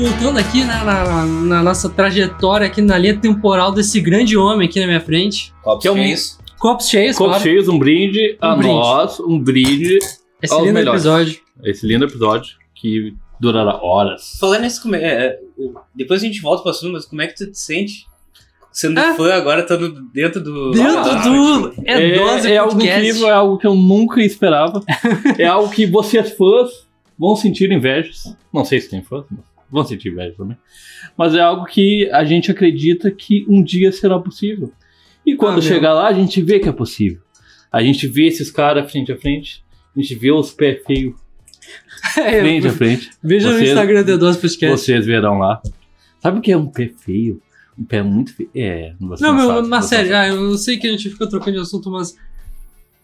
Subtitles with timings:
[0.00, 4.80] Voltando aqui na, na- na nossa trajetória, aqui na linha temporal desse grande homem aqui
[4.80, 5.52] na minha frente.
[5.62, 6.38] Copos Que é um- cheios.
[6.58, 7.42] Copos cheios, Copos claro.
[7.42, 8.74] cheios, um brinde a Um brinde.
[8.74, 9.98] nós, um brinde
[10.42, 11.04] Esse aos lindo melhores.
[11.04, 11.40] episódio.
[11.64, 14.38] esse lindo episódio que durará horas.
[14.40, 15.38] Falando nisso, como é, é,
[15.94, 18.06] depois a gente volta pro assunto, mas como é que tu te sente?
[18.72, 19.14] Sendo Ah.
[19.14, 20.70] fã agora, estando dentro do.
[20.70, 21.72] Dentro Ah, do.
[21.84, 24.82] É, dose é algo incrível, é algo que eu nunca esperava.
[25.38, 26.86] é algo que vocês fãs
[27.18, 28.34] vão sentir invejas.
[28.52, 30.56] Não sei se tem fãs, mas vão sentir inveja também.
[31.16, 34.72] Mas é algo que a gente acredita que um dia será possível.
[35.24, 37.20] E quando Ah, chegar lá, a gente vê que é possível.
[37.70, 39.64] A gente vê esses caras frente a frente,
[39.96, 41.14] a gente vê os pés feios
[42.16, 43.10] É, frente a frente.
[43.22, 44.80] Veja no Vocês- Instagram do Dose Podcast.
[44.84, 45.60] Vocês verão lá.
[46.18, 47.40] Sabe o que é um pé feio?
[47.78, 48.50] Um pé muito feio.
[48.54, 51.52] É, Não, não, meu, sabe, mas sério, ah, eu sei que a gente fica trocando
[51.52, 52.16] de assunto, mas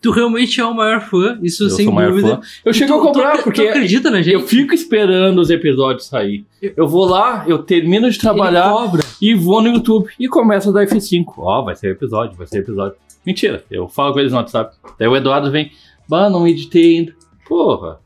[0.00, 2.36] tu realmente é o maior fã, isso Eu sem dúvida.
[2.36, 2.40] fã.
[2.64, 4.34] Eu chego Tu- a cobrar, tu, Tu porque acredita na gente?
[4.34, 6.44] eu fico esperando os episódios sair.
[6.76, 8.72] Eu vou lá, eu termino de trabalhar
[9.20, 11.24] e vou no YouTube e começo a dar F5.
[11.38, 12.96] Ó, vai ser episódio, vai ser episódio.
[13.24, 14.76] Mentira, eu falo com eles no WhatsApp.
[14.98, 15.70] Daí o Eduardo vem,
[16.08, 17.14] bah, não editei ainda.
[17.48, 17.98] Porra.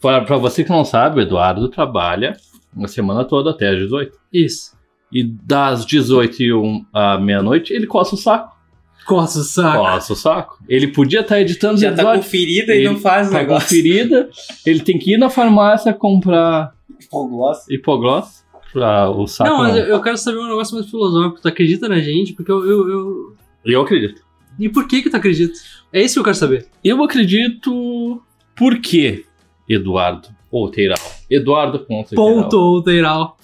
[0.00, 2.34] Pra, pra você que não sabe, o Eduardo trabalha
[2.74, 4.16] uma semana toda até às 18.
[4.32, 4.72] Isso.
[5.12, 8.56] E das 18 e 1 à meia-noite, ele coça o saco.
[9.06, 9.78] Coça o saco.
[9.84, 10.58] Coça o saco.
[10.68, 12.24] Ele podia estar editando os Já tá episódios.
[12.26, 13.62] conferida e Ele não faz o tá negócio.
[13.68, 14.30] conferida.
[14.64, 16.72] Ele tem que ir na farmácia comprar
[17.10, 17.72] gosto.
[17.72, 19.50] hipogloss pra o saco.
[19.50, 19.80] Não, mas não.
[19.80, 21.40] eu, eu quero saber um negócio mais filosófico.
[21.42, 22.32] Tu acredita na gente?
[22.34, 24.22] Porque eu, eu, eu- Eu acredito.
[24.58, 25.54] E por que que tu acredita?
[25.92, 26.66] É isso que eu quero saber.
[26.84, 28.22] Eu acredito.
[28.54, 29.24] Por quê,
[29.68, 30.28] Eduardo?
[30.50, 30.98] Ou Teiral?
[31.30, 32.14] Eduardo ponto.
[32.14, 32.64] Ponto Teiral.
[32.66, 33.36] ou Teiral.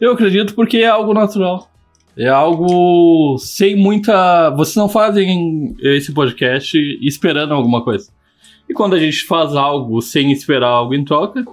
[0.00, 1.70] Eu acredito porque é algo natural.
[2.16, 4.50] É algo sem muita.
[4.50, 8.10] Vocês não fazem esse podcast esperando alguma coisa.
[8.68, 11.44] E quando a gente faz algo sem esperar algo em troca,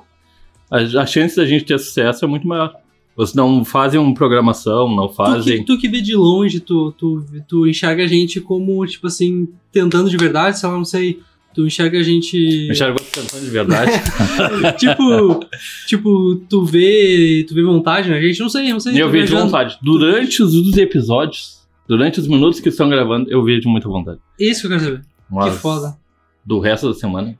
[0.69, 2.73] a, a chance da gente ter sucesso é muito maior.
[3.15, 5.65] Vocês não fazem uma programação, não Tu que, fazem.
[5.65, 10.09] tu que vê de longe, tu, tu, tu enxerga a gente como, tipo assim, tentando
[10.09, 11.19] de verdade, sei lá, não sei.
[11.53, 12.37] Tu enxerga a gente.
[12.69, 13.91] Enxerga você tentando de verdade.
[14.77, 15.39] tipo,
[15.87, 18.93] tipo, tu vê, tu vê vontade na gente, não sei, não sei.
[18.93, 19.45] eu vejo viajando.
[19.45, 19.77] vontade.
[19.81, 24.19] Durante os, os episódios, durante os minutos que estão gravando, eu vejo muita vontade.
[24.39, 25.01] Isso que eu quero saber.
[25.29, 25.97] Mas Que foda.
[26.45, 27.35] do resto da semana,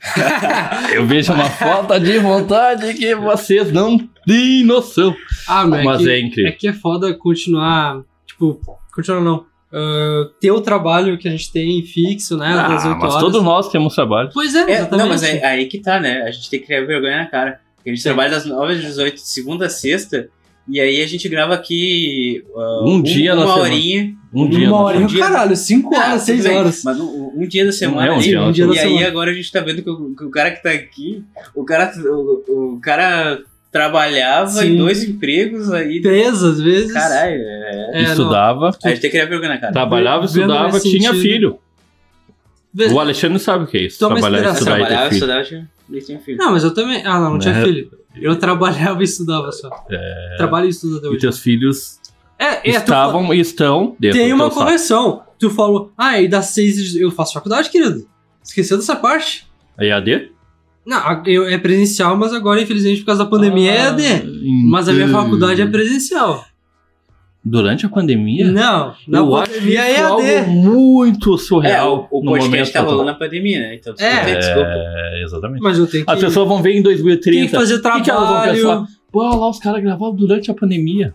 [0.93, 5.15] eu vejo uma falta de vontade que vocês não têm noção.
[5.47, 6.55] Ah, mas, Mas é, que, é é incrível.
[6.59, 8.59] que é foda continuar, tipo,
[8.93, 9.45] continuar não.
[9.73, 12.53] Ah, ter o trabalho que a gente tem fixo, né?
[12.55, 13.23] das Ah, oito mas horas.
[13.23, 14.29] todos nós temos trabalho.
[14.33, 14.97] Pois é, É, exatamente.
[15.03, 16.21] não, mas é aí que tá, né?
[16.23, 17.59] A gente tem que criar vergonha na cara.
[17.75, 20.27] Porque a gente trabalha das 9 às 18, de segunda a sexta,
[20.67, 23.73] e aí a gente grava aqui ah, Um dia na uma semana.
[23.73, 24.15] horinha.
[24.31, 24.67] Um dia.
[24.67, 26.81] Uma hora, um dia- caralho, cinco Ah, horas, seis bem, horas.
[26.83, 28.07] Mas um, um dia da semana.
[28.07, 29.07] é um dia, um dia da e aí semana.
[29.07, 31.23] agora a gente tá vendo que o, que o cara que tá aqui,
[31.55, 33.39] o cara, o, o cara
[33.71, 34.73] trabalhava Sim.
[34.73, 36.01] em dois empregos aí.
[36.01, 36.91] Três, às vezes.
[36.91, 37.91] Caralho, é.
[37.93, 38.11] É, não.
[38.11, 39.73] estudava, A gente tem que criar vergonha na cara.
[39.73, 41.21] trabalhava, Vendo estudava, tinha sentido.
[41.21, 41.59] filho.
[42.93, 43.97] O Alexandre sabe o que é isso.
[43.99, 45.13] Toma Trabalhar, estudar e ter trabalhava, filho.
[45.17, 46.37] estudava, tinha, e tinha filho.
[46.37, 47.01] Não, mas eu também.
[47.05, 47.63] Ah, não, não tinha É.
[47.63, 47.91] filho.
[48.15, 49.69] Eu trabalhava e estudava só.
[50.37, 51.19] Trabalho e estudo até E hoje.
[51.19, 51.99] teus filhos
[52.37, 54.57] É, é, estavam e estão dentro Tem uma saco.
[54.63, 55.23] correção.
[55.39, 56.95] Tu falou, ah, e das seis.
[56.95, 58.07] Eu faço faculdade, querido.
[58.43, 59.47] Esqueceu dessa parte?
[59.79, 60.31] EAD?
[60.85, 64.03] Não, eu, é presencial, mas agora, infelizmente, por causa da pandemia, é AD.
[64.69, 66.43] Mas a minha faculdade é presencial.
[67.43, 68.51] Durante a pandemia?
[68.51, 70.47] Não, na eu acho pandemia isso é algo AD.
[70.49, 73.75] muito É, surreal o, o no podcast momento tá rolando na pandemia, né?
[73.75, 74.15] Então, É.
[74.17, 74.69] não tem desculpa.
[74.69, 75.61] É, exatamente.
[75.61, 77.31] Mas eu tenho que, As pessoas vão ver em 2030.
[77.37, 78.53] tenho que fazer O que que elas vão trabalho.
[78.61, 78.85] pensar?
[79.11, 81.13] Pô, lá os caras gravaram durante a pandemia.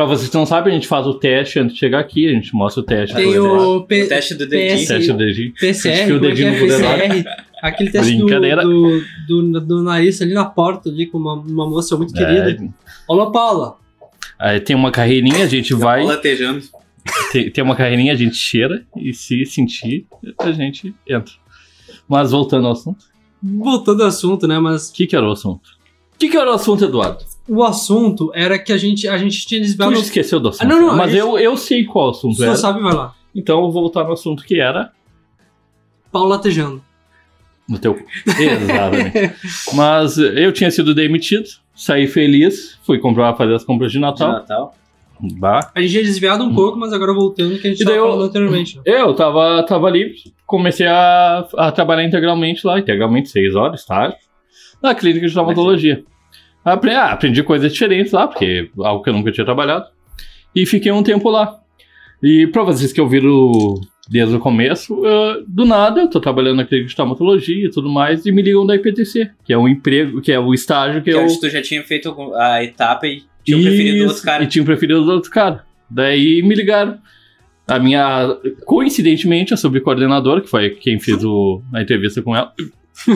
[0.00, 2.32] Pra vocês que não sabem, a gente faz o teste antes de chegar aqui, a
[2.32, 3.14] gente mostra o teste.
[3.14, 4.78] Tem o P- O teste do dedinho.
[4.78, 4.88] PS.
[4.88, 5.52] teste do dedinho.
[5.52, 6.58] PCR, o é dedinho é?
[6.58, 7.24] PCR.
[7.60, 8.62] Aquele teste do, Brincadeira.
[8.62, 12.50] do, do, do nariz ali na porta, ali, com uma, uma moça muito querida.
[12.50, 12.68] É,
[13.06, 13.76] Olá, Paula.
[14.38, 16.02] aí tem uma carreirinha, a gente vai.
[16.02, 16.62] Latejando.
[17.30, 20.06] Tem, tem uma carreirinha, a gente cheira e se sentir,
[20.38, 21.34] a gente entra.
[22.08, 23.04] Mas voltando ao assunto.
[23.42, 24.58] Voltando ao assunto, né?
[24.58, 25.68] Mas O que, que era o assunto?
[26.14, 27.22] O que, que era o assunto, Eduardo?
[27.50, 29.92] O assunto era que a gente, a gente tinha Tu desviado.
[29.94, 30.62] esqueceu do assunto.
[30.62, 32.52] Ah, não, não, mas gente- eu, eu sei qual assunto Se era.
[32.52, 33.14] não sabe, vai lá.
[33.34, 34.92] Então eu vou voltar no assunto que era
[36.12, 36.82] Pau latejando.
[37.68, 37.98] no teu.
[38.26, 39.34] Exatamente.
[39.74, 41.44] mas eu tinha sido demitido,
[41.74, 44.32] saí feliz, fui comprar, fazer as compras de De Natal.
[44.32, 44.74] Natal.
[45.38, 45.70] Bah.
[45.74, 47.82] A gente tinha desviado um pouco, mas agora voltando que a gente Hum.
[47.82, 48.76] E daí tava eu- falando anteriormente.
[48.76, 48.82] né?
[48.86, 50.14] Eu tava, tava ali,
[50.46, 54.16] comecei a, a trabalhar integralmente lá, integralmente seis horas, estágio,
[54.82, 56.02] na clínica de traumatologia.
[56.64, 59.86] Aprendi, ah, aprendi coisas diferentes lá, porque algo que eu nunca tinha trabalhado.
[60.54, 61.58] E fiquei um tempo lá.
[62.22, 63.74] E pra vocês que ouviram
[64.08, 65.04] desde o começo.
[65.06, 68.42] eu- do nada, eu tô trabalhando na clínica de traumatologia e tudo mais, e me
[68.42, 71.22] ligam da IPTC, que é o emprego, que é o estágio que, Que eu.
[71.22, 74.44] onde tu já tinha feito a etapa e tinha preferido Isso, outro cara.
[74.44, 75.60] E tinha preferido os outros caras.
[75.88, 76.98] Daí me ligaram.
[77.68, 78.36] A minha.
[78.66, 82.52] Coincidentemente, a subcoordenadora, que foi quem fez o, a entrevista com ela.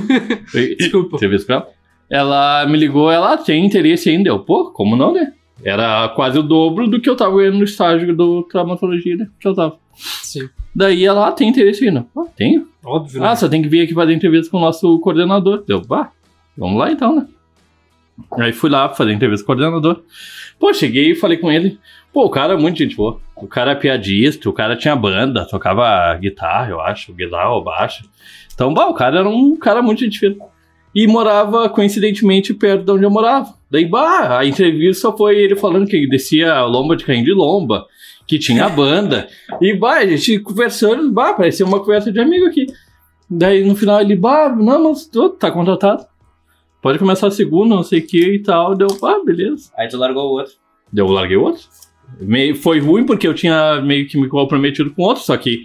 [0.78, 1.16] Desculpa.
[1.16, 1.73] entrevista com ela.
[2.10, 4.28] Ela me ligou, ela "Ah, tem interesse ainda.
[4.28, 5.32] Eu, pô, como não, né?
[5.62, 9.28] Era quase o dobro do que eu tava ganhando no estágio do traumatologia, né?
[9.40, 9.76] Que eu tava.
[9.94, 10.48] Sim.
[10.74, 12.04] Daí ela, ah, tem interesse ainda.
[12.16, 12.68] Ah, tenho.
[12.84, 13.20] Óbvio.
[13.20, 13.28] né?
[13.28, 15.64] Ah, só tem que vir aqui fazer entrevista com o nosso coordenador.
[15.68, 16.10] Eu, bah,
[16.58, 17.26] vamos lá então, né?
[18.38, 20.02] Aí fui lá fazer entrevista com o coordenador.
[20.58, 21.78] Pô, cheguei e falei com ele.
[22.12, 23.18] Pô, o cara é muito gente boa.
[23.36, 28.04] O cara é piadista, o cara tinha banda, tocava guitarra, eu acho, guitarra ou baixo.
[28.52, 30.36] Então, bah, o cara era um cara muito gente fina.
[30.94, 33.54] E morava, coincidentemente, perto de onde eu morava.
[33.70, 37.86] Daí, bah, a entrevista foi ele falando que descia a lomba de Caim de Lomba,
[38.26, 39.28] que tinha banda.
[39.60, 42.66] e, bah, a gente conversando, bah, parecia uma conversa de amigo aqui.
[43.28, 46.06] Daí, no final, ele, bah, não, mas tu tá contratado.
[46.80, 48.76] Pode começar a segunda, não sei o que e tal.
[48.76, 49.70] Deu, ah, beleza.
[49.76, 50.52] Aí tu largou o outro.
[50.92, 51.64] Deu, eu larguei o outro.
[52.20, 55.64] Meio, foi ruim porque eu tinha meio que me comprometido com outro, só que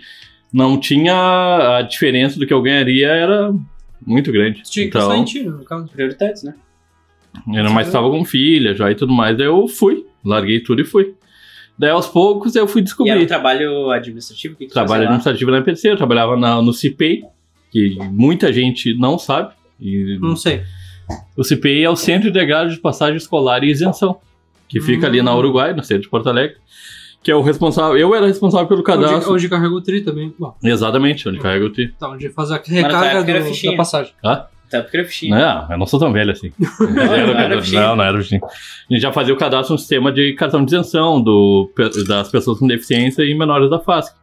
[0.52, 3.54] não tinha a diferença do que eu ganharia era
[4.06, 4.64] muito grande.
[4.64, 5.88] Tinha que então, em ti, no caso.
[5.88, 6.54] Prioridades, né?
[7.54, 9.38] eu não mais estava com filha já e tudo mais.
[9.38, 11.14] Daí eu fui, larguei tudo e fui.
[11.78, 13.26] Daí aos poucos eu fui E era um descobrir.
[13.28, 14.56] trabalho administrativo?
[14.56, 15.10] Que que Trabalho fazia lá?
[15.12, 17.24] administrativo na MPC, eu trabalhava na- no CIPEI,
[17.72, 19.54] que muita gente não sabe.
[19.80, 20.64] E Não sei.
[21.38, 24.20] o CIPEI é o Centro Integrado de Passagem Escolar e Isenção,
[24.68, 25.38] que fica ali na Hum.
[25.40, 26.58] Uruguai, no centro de Porto Alegre.
[27.22, 27.98] Que é o responsável.
[27.98, 29.34] Eu era responsável pelo Onde, cadastro.
[29.34, 30.34] onde carrega o tri também.
[30.40, 31.90] Bom, Exatamente, onde carrega o TI.
[32.00, 34.14] tá, onde faz a tua recarga era do- da passagem.
[34.22, 35.08] Tá, porque era.
[35.32, 36.52] Não, eu não sou tão velho assim.
[36.80, 37.82] não era fichinho.
[37.82, 38.18] não, não era.
[38.20, 41.70] A gente já fazia o cadastro no sistema de cartão de isenção do,
[42.08, 44.16] das pessoas com deficiência e menores da FASC.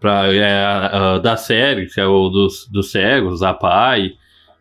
[0.00, 4.14] Pra, é, a- da série, que é o dos, dos cegos, a PAI.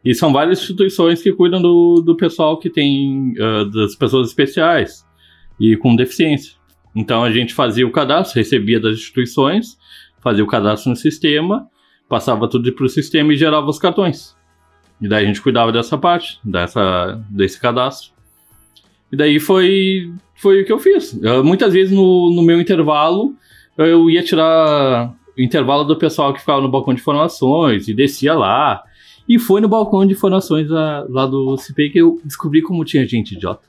[0.05, 5.03] E são várias instituições que cuidam do, do pessoal que tem, ah, das pessoas especiais
[5.59, 6.53] e com deficiência.
[6.95, 9.77] Então a gente fazia o cadastro, recebia das instituições,
[10.21, 11.67] fazia o cadastro no sistema,
[12.07, 14.35] passava tudo para o sistema e gerava os cartões.
[15.01, 18.11] E daí a gente cuidava dessa parte, dessa, desse cadastro.
[19.11, 21.19] E daí foi, foi o que eu fiz.
[21.21, 23.33] Eu, muitas vezes no, no meu intervalo,
[23.77, 28.33] eu ia tirar o intervalo do pessoal que ficava no balcão de informações e descia
[28.33, 28.83] lá.
[29.27, 33.07] E foi no balcão de informações lá, lá do CPI que eu descobri como tinha
[33.07, 33.65] gente idiota.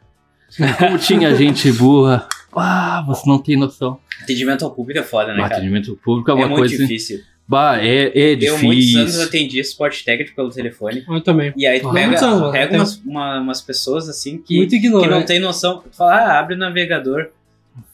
[0.79, 2.29] Como tinha gente burra.
[2.54, 3.99] Ah, você não tem noção.
[4.22, 5.56] Atendimento ao público é foda, né, Bah, cara?
[5.56, 6.76] atendimento público é É uma muito coisa.
[6.76, 7.20] difícil.
[7.49, 9.22] Bah, é, é Eu, muitos anos, difícil.
[9.25, 11.04] atendi suporte técnico pelo telefone.
[11.08, 11.52] Eu também.
[11.56, 14.88] E aí tu Ah, pega, anos, pega umas, uma- umas pessoas assim que, Muito que
[14.88, 15.81] não tem noção.
[15.81, 17.26] Tu fala, ah, abre o navegador.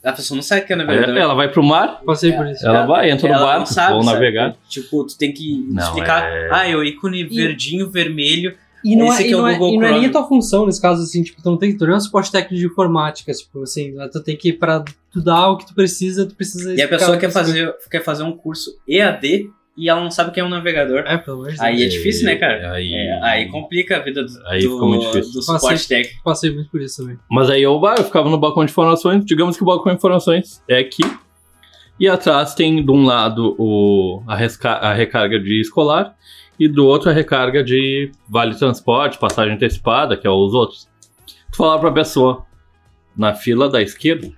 [0.03, 1.17] A pessoa não sabe o que é o navegador.
[1.17, 2.65] Ela vai pro mar, Passei por isso.
[2.65, 4.05] ela vai, entra no Ela não barco, sabe?
[4.05, 4.55] navegar.
[4.69, 6.23] Tipo, tu tem que Não, explicar.
[6.23, 8.55] é- Ah, é o ícone verdinho, vermelho.
[8.83, 10.11] E não, Esse é, aqui e é o não, é, e não é nem a
[10.11, 12.55] tua função nesse caso, assim, tipo, tu não tem tu não é um suporte técnico
[12.55, 16.25] de informática, tipo, assim, né, tu tem que, pra tu dar o que tu precisa,
[16.25, 20.01] tu precisa E a pessoa quer que fazer, quer fazer um curso EAD e ela
[20.01, 20.99] não sabe o que é um navegador.
[21.07, 21.61] É, pelo amor de Deus.
[21.61, 22.73] Aí é difícil, né, cara?
[22.73, 25.33] Aí, É, aí complica a vida do, Aí fica muito do, difícil.
[25.33, 26.21] do suporte técnico.
[26.23, 27.17] Passei muito por isso também.
[27.31, 30.61] Mas aí eu, eu ficava no balcão de informações, digamos que o balcão de informações
[30.67, 31.03] é aqui.
[31.99, 36.13] E atrás tem de um lado o, a, resca- a recarga de escolar
[36.59, 40.87] e do outro a recarga de vale transporte, passagem antecipada, que é os outros.
[41.51, 42.45] Tu falava pra pessoa
[43.15, 44.31] na fila da esquerda,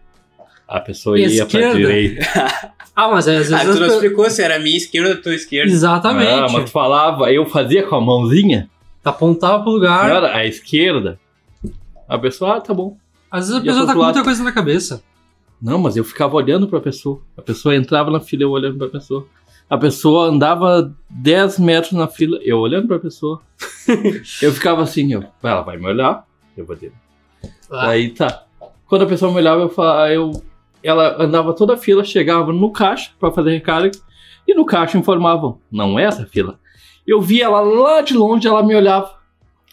[0.67, 1.75] a pessoa ia pra Esquerda?
[1.77, 2.71] direita.
[2.93, 3.53] Ah, mas é, às vezes.
[3.53, 5.71] Ah, tu não pe- explicou se era a minha esquerda ou tua esquerda.
[5.71, 6.29] Exatamente.
[6.29, 8.69] Ah, mas tu falava, eu fazia com a mãozinha,
[9.03, 10.03] Apontava pro lugar.
[10.05, 11.17] senhora, a esquerda.
[12.07, 12.97] A pessoa, ah, tá bom.
[13.31, 15.01] Às vezes a E pessoa tá com muita coisa na cabeça.
[15.61, 17.21] Não, mas eu ficava olhando pra pessoa.
[17.37, 19.25] A pessoa entrava na fila, eu olhando pra pessoa.
[19.71, 23.41] A pessoa andava 10 metros na fila, eu olhando pra pessoa.
[24.43, 26.25] eu ficava assim, eu, ela vai me olhar,
[26.57, 26.91] eu vou ter.
[27.71, 27.91] Ah.
[27.91, 28.43] Aí tá.
[28.85, 30.43] Quando a pessoa me olhava, eu falava, eu,
[30.83, 33.97] ela andava toda a fila, chegava no caixa pra fazer recarga,
[34.45, 36.59] e no caixa informavam, não é essa fila.
[37.07, 39.21] Eu via ela lá de longe, ela me olhava.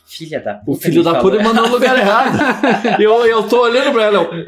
[0.07, 0.83] Filha da O puta.
[0.87, 2.38] filho me da puta mandou no lugar errado.
[3.02, 4.19] eu, eu tô olhando pra ela.
[4.23, 4.45] eu,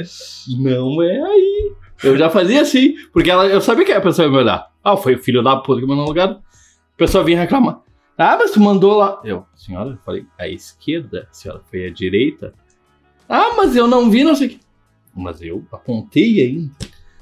[0.59, 1.73] Não é aí.
[2.03, 4.71] Eu já fazia assim, porque ela, eu sabia que a pessoa ia me olhar.
[4.83, 6.31] Ah, foi o filho da puta que mandou no lugar.
[6.31, 6.41] A
[6.97, 7.81] pessoa vinha reclamar.
[8.17, 9.21] Ah, mas tu mandou lá.
[9.25, 12.55] Eu, senhora, eu falei, a esquerda, a senhora foi a direita.
[13.29, 14.61] Ah, mas eu não vi, não sei o que.
[15.15, 16.71] Mas eu apontei ainda.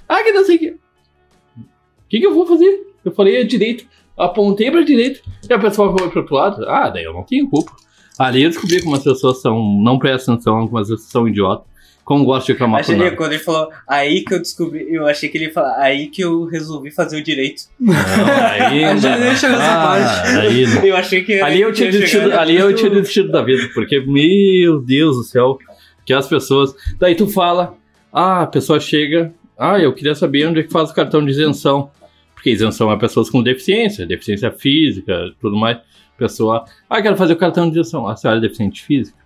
[0.09, 0.71] Ah, que não sei o que.
[0.71, 2.95] O que, que eu vou fazer?
[3.05, 3.85] Eu falei a direita.
[4.17, 5.21] Apontei pra direita.
[5.49, 6.69] E a pessoa foi pro outro lado.
[6.69, 7.73] Ah, daí eu não tenho culpa.
[8.19, 11.68] Ali eu descobri como as pessoas são, não prestam atenção, como as pessoas são idiotas.
[12.09, 15.37] Como gosto de reclamar Achei quando ele falou, aí que eu descobri, eu achei que
[15.37, 17.65] ele ia falar, aí que eu resolvi fazer o direito.
[17.79, 19.61] Não, aí, não.
[19.61, 20.37] Ah, parte.
[20.39, 20.85] aí não.
[20.87, 24.01] Eu achei que Ali eu tinha desistido, ali eu tinha do- desistido da vida, porque,
[24.01, 25.59] meu Deus do céu,
[26.07, 26.75] que as pessoas.
[26.99, 27.75] Daí tu fala,
[28.11, 31.31] ah, a pessoa chega, ah, eu queria saber onde é que faz o cartão de
[31.31, 31.91] isenção.
[32.35, 35.77] Porque isenção é pessoas com deficiência, deficiência física, tudo mais.
[36.17, 38.09] Pessoa, ah, quero fazer o cartão de isenção.
[38.09, 39.19] A senhora é deficiente física?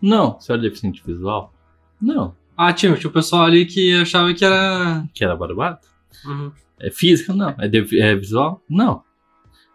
[0.00, 0.38] Não.
[0.38, 1.52] A senhora é deficiente visual?
[2.04, 2.34] Não.
[2.56, 5.04] Ah, tinha, tinha o pessoal ali que achava que era.
[5.14, 5.78] Que era barbado?
[6.24, 6.52] Uhum.
[6.80, 7.32] É física?
[7.32, 7.54] Não.
[7.58, 8.62] É, de- é visual?
[8.68, 9.02] Não.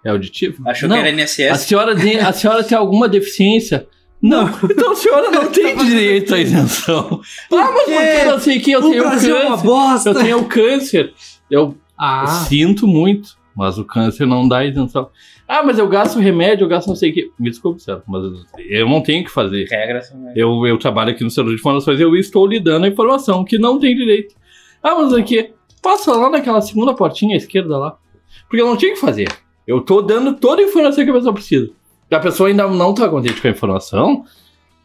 [0.05, 0.63] É auditivo?
[0.67, 0.95] Achou não.
[0.95, 1.65] que era A NSS.
[1.67, 3.87] senhora, tem, a senhora tem alguma deficiência?
[4.21, 4.47] Não.
[4.63, 7.21] Então a senhora não tem direito à isenção.
[7.51, 9.65] Ah, mas porque não sei o que, eu o tenho Brasil é uma câncer.
[9.67, 10.09] bosta!
[10.09, 11.13] Eu tenho câncer.
[11.49, 15.09] Eu Ah, sinto muito, mas o câncer não dá isenção.
[15.45, 17.29] Ah, mas eu gasto remédio, eu gasto não sei o que.
[17.37, 18.23] Me desculpe, certo, mas
[18.69, 19.67] eu não tenho o que fazer.
[19.69, 20.15] Regras.
[20.33, 23.59] Eu, eu trabalho aqui no Centro de Informações eu estou lhe dando a informação que
[23.59, 24.33] não tem direito.
[24.81, 25.51] Ah, mas aqui,
[25.81, 27.97] passa lá naquela segunda portinha à esquerda lá.
[28.47, 29.27] Porque eu não tinha o que fazer.
[29.67, 31.69] Eu tô dando toda a informação que a pessoa precisa.
[32.09, 34.13] E a pessoa ainda não tá contente com a informação.
[34.13, 34.25] O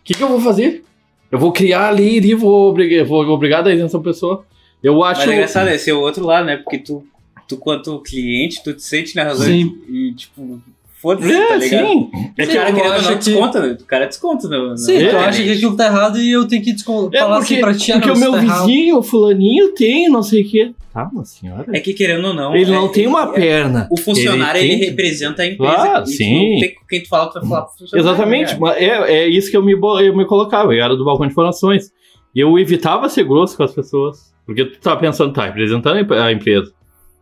[0.02, 0.82] que, que eu vou fazer?
[1.30, 4.44] Eu vou criar ali e vou obrigar, vou obrigar a isenção pessoa.
[4.82, 5.20] Eu acho.
[5.20, 6.56] Mas é engraçado esse é o outro lado, né?
[6.56, 7.06] Porque tu,
[7.48, 9.76] tu quanto cliente, tu te sente na razão Sim.
[9.88, 10.60] e, tipo,
[11.00, 11.86] foda-se, É, tá ligado?
[11.86, 12.10] sim.
[12.38, 13.76] É Sim, que o cara querendo não que- desconta, né?
[13.80, 16.30] O cara desconta no, no sim, É, tu na acha que aquilo tá errado e
[16.30, 18.32] eu tenho que descon- É falar porque, assim pra ti, ah, porque não, o meu
[18.32, 18.66] tá errado.
[18.66, 20.72] vizinho, o fulaninho, tem não sei o quê.
[20.92, 21.64] Tá, mas senhora.
[21.72, 22.54] É que querendo ou não.
[22.54, 23.88] ele não é- tem uma é- perna.
[23.90, 25.74] O funcionário, ele, tem- representa a empresa.
[25.76, 26.52] Ah, e tu sim.
[26.54, 28.08] não tem com quem tu fala, tu vai falar pro funcionário.
[28.10, 28.58] Exatamente, né?
[28.60, 31.32] mas é, é isso que eu me, eu me colocava, eu era do balcão de
[31.32, 31.90] informações.
[32.34, 34.32] E eu evitava ser grosso com as pessoas.
[34.46, 36.72] Porque tu tá pensando, tá, representando a empresa.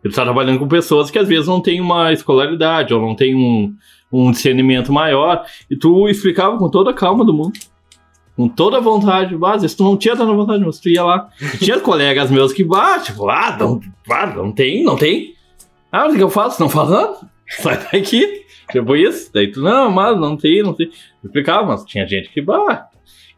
[0.03, 3.15] E tu tá trabalhando com pessoas que às vezes não têm uma escolaridade, ou não
[3.15, 3.73] têm um,
[4.11, 5.45] um discernimento maior.
[5.69, 7.57] E tu explicava com toda a calma do mundo.
[8.35, 11.29] Com toda a vontade, mas se tu não tinha tanta vontade, mas tu ia lá.
[11.39, 13.79] E tinha colegas meus que, ah, tipo, ah, não,
[14.09, 15.35] ah, não tem, não tem.
[15.91, 16.61] Ah, o que eu faço?
[16.61, 17.15] Não nada.
[17.47, 18.43] Sai daqui.
[18.71, 19.29] Tipo isso.
[19.31, 20.87] Daí tu, não, mas não tem, não tem.
[20.87, 22.89] Eu explicava, mas tinha gente que, bah,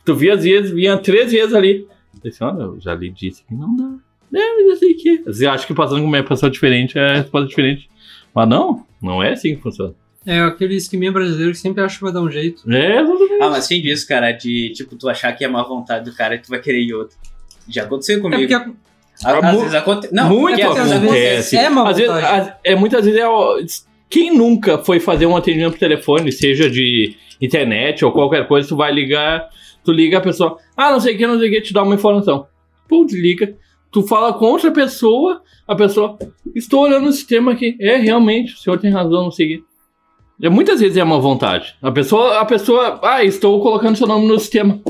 [0.06, 1.86] tu via às vezes, vinha três vezes ali.
[2.14, 3.92] Eu disse, olha, eu já lhe disse que não dá.
[4.34, 5.24] É, mas eu sei que.
[5.26, 7.90] Eu acho que passando com uma pessoa diferente é resposta diferente.
[8.34, 9.94] Mas não, não é assim que funciona.
[10.26, 12.64] É aquele esqueminha brasileiro que sempre acha que vai dar um jeito.
[12.72, 13.42] É, exatamente.
[13.44, 16.36] Ah, mas sim disso, cara, de tipo, tu achar que é má vontade do cara
[16.36, 17.16] e tu vai querer ir outro.
[17.70, 18.42] Já aconteceu É comigo.
[18.42, 18.54] porque
[19.24, 20.14] A- às mu- vezes acontece.
[20.14, 21.56] Não, muito acontece.
[21.58, 22.14] É má Às vezes,
[22.64, 23.26] é, muitas vezes é.
[24.10, 28.76] Quem nunca foi fazer um atendimento por telefone, seja de internet ou qualquer coisa, tu
[28.76, 29.48] vai ligar,
[29.84, 31.84] tu liga a pessoa, ah, não sei o que, não sei o que, te dá
[31.84, 32.48] uma informação.
[32.88, 33.56] Putz, liga.
[33.96, 36.18] Tu fala com outra pessoa, a pessoa,
[36.54, 37.78] estou olhando o sistema aqui.
[37.80, 39.64] É, realmente, o senhor tem razão, não que.
[40.44, 41.78] É, muitas vezes é má vontade.
[41.82, 44.82] A pessoa, a pessoa, ah, estou colocando seu nome no sistema.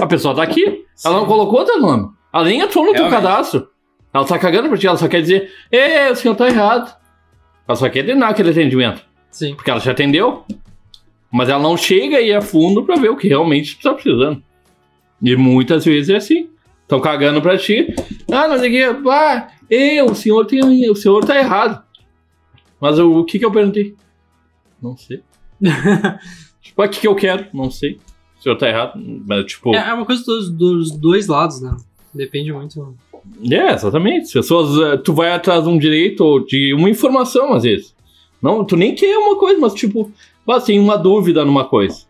[0.00, 2.08] A pessoa tá aqui, ela não colocou outro nome.
[2.34, 3.22] Ela nem entrou no teu Realmente.
[3.22, 3.68] cadastro.
[4.12, 6.92] Ela tá cagando pra ti, ela só quer dizer, é, o senhor tá errado.
[7.68, 9.04] Ela só quer terminar aquele atendimento.
[9.30, 9.54] Sim.
[9.54, 10.44] Porque ela já atendeu.
[11.30, 14.42] Mas ela não chega e é fundo pra ver o que realmente tu tá precisando.
[15.22, 16.51] E muitas vezes é assim.
[16.92, 17.86] Estão cagando pra ti.
[18.30, 19.08] Ah, não sei o que.
[19.08, 20.90] Ah, ei, o senhor tem.
[20.90, 21.82] O senhor tá errado.
[22.78, 23.94] Mas o, o que que eu perguntei?
[24.82, 25.22] Não sei.
[26.60, 27.46] tipo, ah, o que que eu quero?
[27.54, 27.98] Não sei.
[28.38, 29.00] O senhor tá errado.
[29.26, 29.74] Mas, tipo.
[29.74, 31.74] É, é uma coisa dos, dos dois lados, né?
[32.12, 32.94] Depende muito.
[33.50, 34.26] É, exatamente.
[34.26, 37.96] As pessoas, eh, tu vai atrás de um direito ou de uma informação, às vezes.
[38.42, 40.12] Não, tu nem quer uma coisa, mas tipo,
[40.44, 42.02] mas tem uma dúvida numa coisa.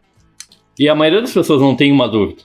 [0.77, 2.43] E a maioria das pessoas não tem uma dúvida.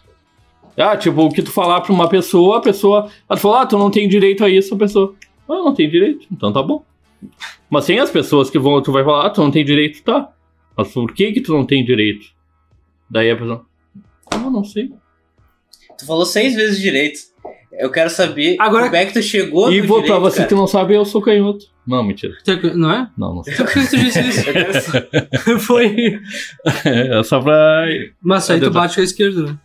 [0.77, 3.10] Ah, tipo, o que tu falar pra uma pessoa, a pessoa.
[3.29, 5.15] Ela fala, ah, tu não tem direito a isso, a pessoa.
[5.50, 6.84] Ah, não tem direito, então tá bom.
[7.69, 10.29] Mas tem as pessoas que vão, tu vai falar, ah, tu não tem direito, tá.
[10.77, 12.27] Mas por que que tu não tem direito?
[13.10, 13.65] Daí a pessoa.
[14.29, 14.91] Ah, não sei.
[15.98, 17.19] Tu falou seis vezes direito.
[17.72, 20.50] Eu quero saber Agora- como é que tu chegou E vou direito, pra você cara.
[20.50, 21.65] que não sabe, eu sou canhoto.
[21.88, 22.34] Não, mentira.
[22.75, 23.10] Não é?
[23.17, 23.55] Não, não sei.
[23.55, 24.50] Por que tu disse isso?
[24.50, 26.19] Eu quero Foi.
[26.86, 27.86] É só pra
[28.22, 29.57] Mas aí tu bate com a esquerda, né?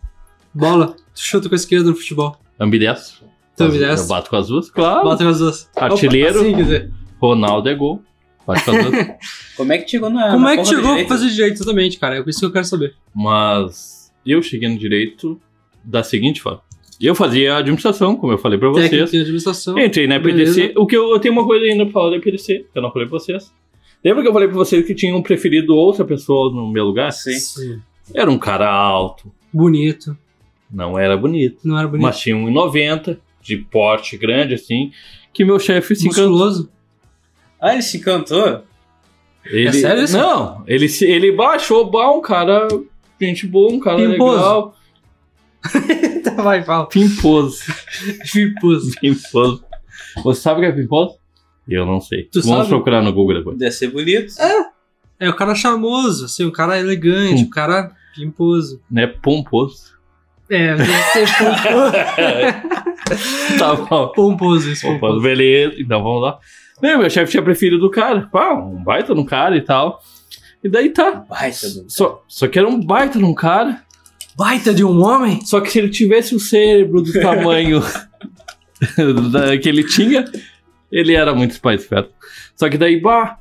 [0.53, 0.95] Bola.
[1.15, 2.35] Tu chuta com a esquerda no futebol.
[2.59, 3.25] ambidestro.
[3.55, 4.07] Tu Eu ambidestro.
[4.09, 5.03] bato com as duas, claro.
[5.03, 5.69] Bota com as duas.
[5.75, 6.39] Artilheiro.
[6.39, 6.91] Opa, assim, quer dizer.
[7.21, 8.01] Ronaldo é gol.
[8.47, 9.07] Bato com as duas.
[9.55, 10.31] Como é que chegou na.
[10.31, 12.17] Como na é que chegou a fazer direito exatamente, cara?
[12.17, 12.95] É isso que eu quero saber.
[13.13, 15.39] Mas eu cheguei no direito
[15.83, 16.61] da seguinte forma.
[17.01, 19.11] Eu fazia administração, como eu falei pra Técnica vocês.
[19.11, 19.77] de administração.
[19.77, 20.61] Entrei na Beleza.
[20.61, 20.79] EPDC.
[20.79, 22.91] O que eu, eu tenho uma coisa ainda pra falar da EPDC, que eu não
[22.91, 23.51] falei pra vocês.
[24.03, 27.11] Lembra que eu falei pra vocês que tinham preferido outra pessoa no meu lugar?
[27.11, 27.33] Sim.
[27.33, 27.79] Sim.
[28.13, 30.17] Era um cara alto, Bonito.
[30.73, 31.59] Não era bonito.
[31.63, 32.03] Não era bonito.
[32.03, 34.91] Mas tinha 1,90, de porte grande assim,
[35.33, 36.67] que meu chefe se encantou.
[37.61, 38.63] Ah, ele se encantou?
[39.45, 40.17] Ele, É sério isso?
[40.17, 42.67] Não, ele, se- ele baixou, bah, um cara,
[43.21, 44.35] gente boa, um cara Pimposo.
[44.37, 44.75] legal.
[46.23, 46.87] Tá, vai, fala.
[46.87, 47.61] Pimposo.
[48.31, 48.91] Pimposo.
[48.99, 49.63] Pimposo.
[50.23, 51.17] Você sabe o que é pimposo?
[51.67, 52.23] Eu não sei.
[52.25, 52.69] Tu Vamos sabe?
[52.69, 53.57] procurar no Google depois.
[53.57, 54.33] Deve ser bonito.
[55.19, 57.47] É o cara charmoso, assim, o cara elegante, Hum.
[57.47, 58.81] o cara pimposo.
[58.91, 59.92] Não é pomposo.
[60.55, 60.75] É,
[61.11, 61.93] ser pomposo.
[63.59, 64.07] tá bom.
[64.09, 65.21] pomposo esse Pomposo, pomposo.
[65.21, 65.75] beleza.
[65.79, 66.39] Então vamos lá.
[66.81, 68.27] Não, meu chefe tinha preferido o cara.
[68.31, 70.01] Pá, um baita no cara e tal.
[70.63, 71.25] E daí tá.
[71.29, 71.85] Baita do...
[71.89, 73.81] Só, só que era um baita num cara.
[74.37, 75.41] Baita de um homem?
[75.45, 77.81] Só que se ele tivesse o cérebro do tamanho
[79.31, 80.25] da- que ele tinha,
[80.91, 82.11] ele era muito mais esperto.
[82.55, 83.37] Só que daí, bah,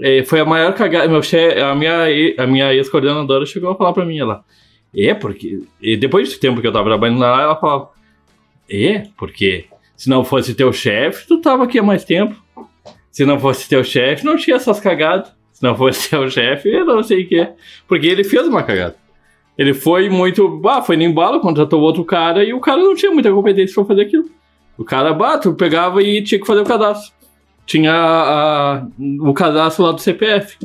[0.00, 1.08] é, foi a maior cagada.
[1.08, 2.04] Meu chefe, a minha,
[2.38, 4.42] a minha ex-coordenadora chegou a falar pra mim, ela,
[4.96, 5.62] é porque.
[5.80, 7.90] E depois de tempo que eu tava trabalhando lá, ela falava,
[8.70, 12.34] é, porque se não fosse teu chefe, tu tava aqui há mais tempo.
[13.10, 15.32] Se não fosse teu chefe, não tinha essas cagadas.
[15.52, 17.48] Se não fosse teu chefe, eu não sei o que.
[17.86, 18.96] Porque ele fez uma cagada.
[19.56, 20.60] Ele foi muito.
[20.68, 23.84] Ah, foi no embalo, contratou outro cara e o cara não tinha muita competência pra
[23.84, 24.28] fazer aquilo.
[24.76, 27.14] O cara, bah, tu pegava e tinha que fazer o cadastro.
[27.64, 28.86] Tinha a-
[29.20, 30.58] o cadastro lá do CPF.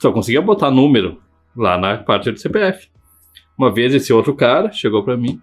[0.00, 1.20] Só conseguia botar número
[1.54, 2.88] lá na parte do CPF.
[3.56, 5.40] Uma vez esse outro cara chegou pra mim.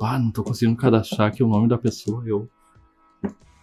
[0.00, 2.22] Ah, não tô conseguindo cadastrar aqui o nome da pessoa.
[2.26, 2.48] Eu.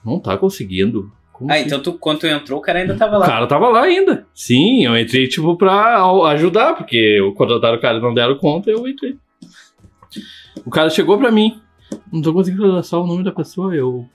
[0.06, 1.12] Não tá conseguindo.
[1.32, 1.66] Como Ah, assim?
[1.66, 3.26] então tu, quando tu entrou, o cara ainda tava O lá.
[3.26, 4.26] cara tava lá ainda.
[4.34, 8.70] Sim, eu entrei, tipo, pra ajudar, porque o contrataram o cara e não deram conta,
[8.72, 9.18] eu entrei.
[10.66, 11.60] O cara chegou pra mim.
[12.12, 13.76] Não tô conseguindo cadastrar o nome da pessoa.
[13.76, 14.06] Eu.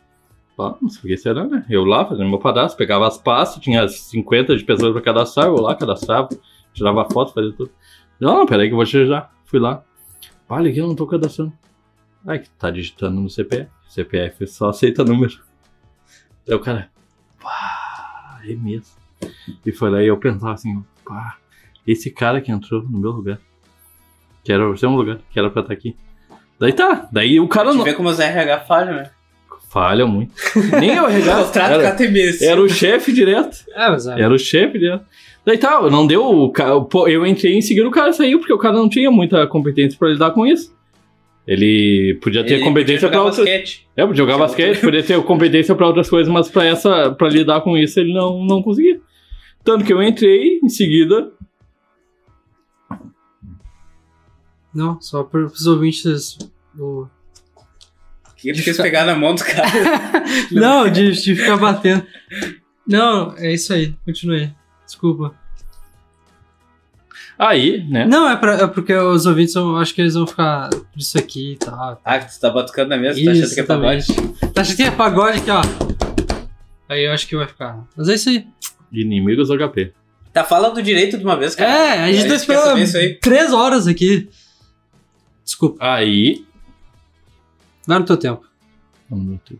[0.59, 1.65] Ah, não sei o que será, né?
[1.69, 5.57] Eu lá, fazendo meu cadastro, pegava as pastas, tinha 50 de pessoas pra cadastrar, eu
[5.57, 6.29] lá cadastrava,
[6.73, 7.71] tirava foto, fazia tudo.
[8.19, 9.31] Não, não, peraí que eu vou te ajudar.
[9.47, 9.83] Fui lá.
[10.49, 11.53] Olha aqui, eu não tô cadastrando.
[12.27, 13.71] Ai, que tá digitando no CPF.
[13.89, 15.41] CPF só aceita número.
[16.47, 16.91] Aí o cara.
[17.41, 18.95] Pá, é mesmo.
[19.65, 21.37] E foi lá e eu pensava assim, pá,
[21.87, 23.41] esse cara que entrou no meu lugar.
[24.45, 25.97] Que era o seu lugar, que era pra estar aqui.
[26.59, 27.85] Daí tá, daí o cara não.
[27.85, 29.11] vê como os RH falham, né?
[29.69, 30.33] Falha muito.
[30.81, 31.47] Nem eu arregaço.
[31.47, 31.97] Contrato Era,
[32.41, 33.65] era o chefe direto.
[33.75, 34.21] É, mas é.
[34.21, 35.05] Era o chefe direto.
[35.47, 36.25] Daí tá, não deu.
[36.25, 39.11] o ca- pô, Eu entrei em seguida o cara saiu, porque o cara não tinha
[39.11, 40.75] muita competência pra lidar com isso.
[41.47, 43.47] Ele podia ter Ele competência podia pra jogar outras.
[43.47, 43.87] basquete.
[43.97, 47.61] É, podia jogar basquete, podia ter competência pra outras coisas, mas pra essa, para lidar
[47.61, 49.01] com isso ele não, não conseguia.
[49.63, 51.31] Tanto que eu entrei em seguida.
[54.75, 56.37] Não, só para os ouvintes.
[56.79, 57.07] o-
[58.37, 59.71] Que ele quis pegar na mão do cara.
[60.53, 62.05] Não, de, de ficar batendo.
[62.87, 63.95] Não, é isso aí.
[64.05, 64.51] Continue.
[64.87, 65.35] Desculpa.
[67.39, 68.07] Aí, né?
[68.07, 71.53] Não, é, pra, é porque os ouvintes, eu acho que eles vão ficar disso aqui
[71.53, 72.01] e tal.
[72.03, 74.07] Ah, que tu tá batucando na mesa, tá achando que é pagode?
[74.55, 75.63] Tá achando que é pagode aqui, ó.
[76.89, 77.85] Aí eu acho que vai ficar.
[77.95, 78.47] Mas é isso aí.
[78.91, 79.93] Inimigos HP.
[80.33, 81.71] Tá falando direito de uma vez, cara.
[81.71, 84.31] É, a gente tá quer esperando isso três horas aqui.
[85.45, 86.45] Desculpa, Aí.
[87.87, 88.45] vai no teu tempo.
[89.09, 89.59] Vamos ter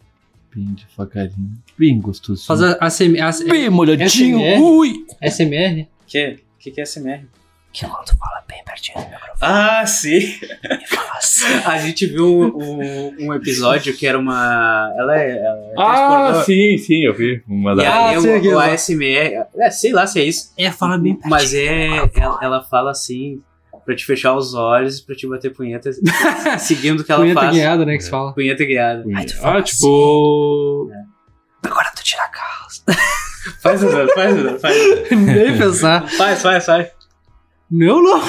[0.57, 1.53] bem devagarinho.
[1.79, 2.47] Bem gostosinho.
[2.47, 4.39] Faz a, a, SM, a, Bem molhadinho.
[4.39, 4.61] SMR?
[4.63, 5.07] Ui!
[5.23, 5.87] SMR.
[6.07, 6.39] Que?
[6.59, 7.27] Que que é SMR?
[7.73, 9.37] Que quando fala bem pertinho do microfone.
[9.43, 10.21] Ah, sim.
[10.89, 11.45] Fala assim.
[11.67, 14.91] A gente viu um, um episódio que era uma.
[14.97, 15.37] Ela é.
[15.37, 17.43] Ela é Ah, sim, sim, eu vi.
[17.47, 17.83] Uma E da...
[18.09, 18.59] aí Ah, sei o.
[18.59, 19.45] ASMR.
[19.59, 20.55] É, sei lá se é isso.
[20.57, 21.31] É, fala bem pertinho.
[21.31, 21.87] Mas é.
[22.15, 23.43] Ela, ela fala assim.
[23.87, 25.97] Pra te fechar os olhos, pra te bater punhetas,
[26.59, 27.55] seguindo o que ela Punheta faz.
[27.55, 28.35] guiada, né, que se fala.
[28.35, 29.05] Punheta guiada.
[29.15, 30.91] Aí tu fala Ah, tipo.
[31.65, 32.83] Agora tu tira a calça.
[33.63, 34.77] Faz, Eduardo, faz, Eduardo, faz.
[35.11, 36.09] Nem pensar.
[36.11, 36.89] Faz, faz, faz.
[37.71, 38.19] Não, não.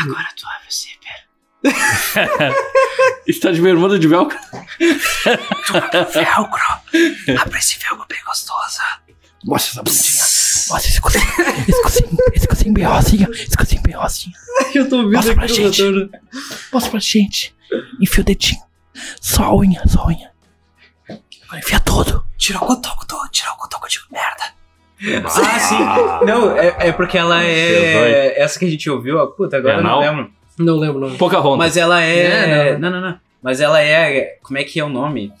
[0.00, 1.28] Agora tu abre o zíper.
[3.26, 4.38] Está de bermuda de velcro?
[4.78, 6.62] Velcro.
[7.40, 8.82] Abre esse velcro bem gostosa.
[9.44, 10.24] Mostra essa bundinha.
[10.70, 11.24] Nossa, esse cozinho,
[11.68, 14.34] esse cozinho, esse cozinho bem rosinha, esse cozinho bem rosinha.
[14.74, 15.82] Eu tô ouvindo Mostra pra aqui no gente.
[15.82, 16.10] retorno.
[16.72, 17.54] Mostra pra gente.
[18.00, 18.60] Enfia o dedinho.
[19.20, 20.30] Só a unha, só a unha.
[21.44, 22.24] Agora enfia tudo.
[22.36, 24.58] Tira o cotoco, tô, tira o cotoco de merda.
[25.26, 26.26] Ah, sim.
[26.26, 28.40] Não, é, é porque ela é.
[28.40, 29.26] Essa que a gente ouviu, ó.
[29.26, 30.32] Puta, agora É eu não lembro.
[30.58, 31.16] Não lembro o nome.
[31.16, 31.56] Pouca ronda.
[31.58, 32.70] Mas ela é.
[32.70, 33.20] É, não, não, não.
[33.40, 34.38] Mas ela é.
[34.42, 35.32] Como é que é o nome?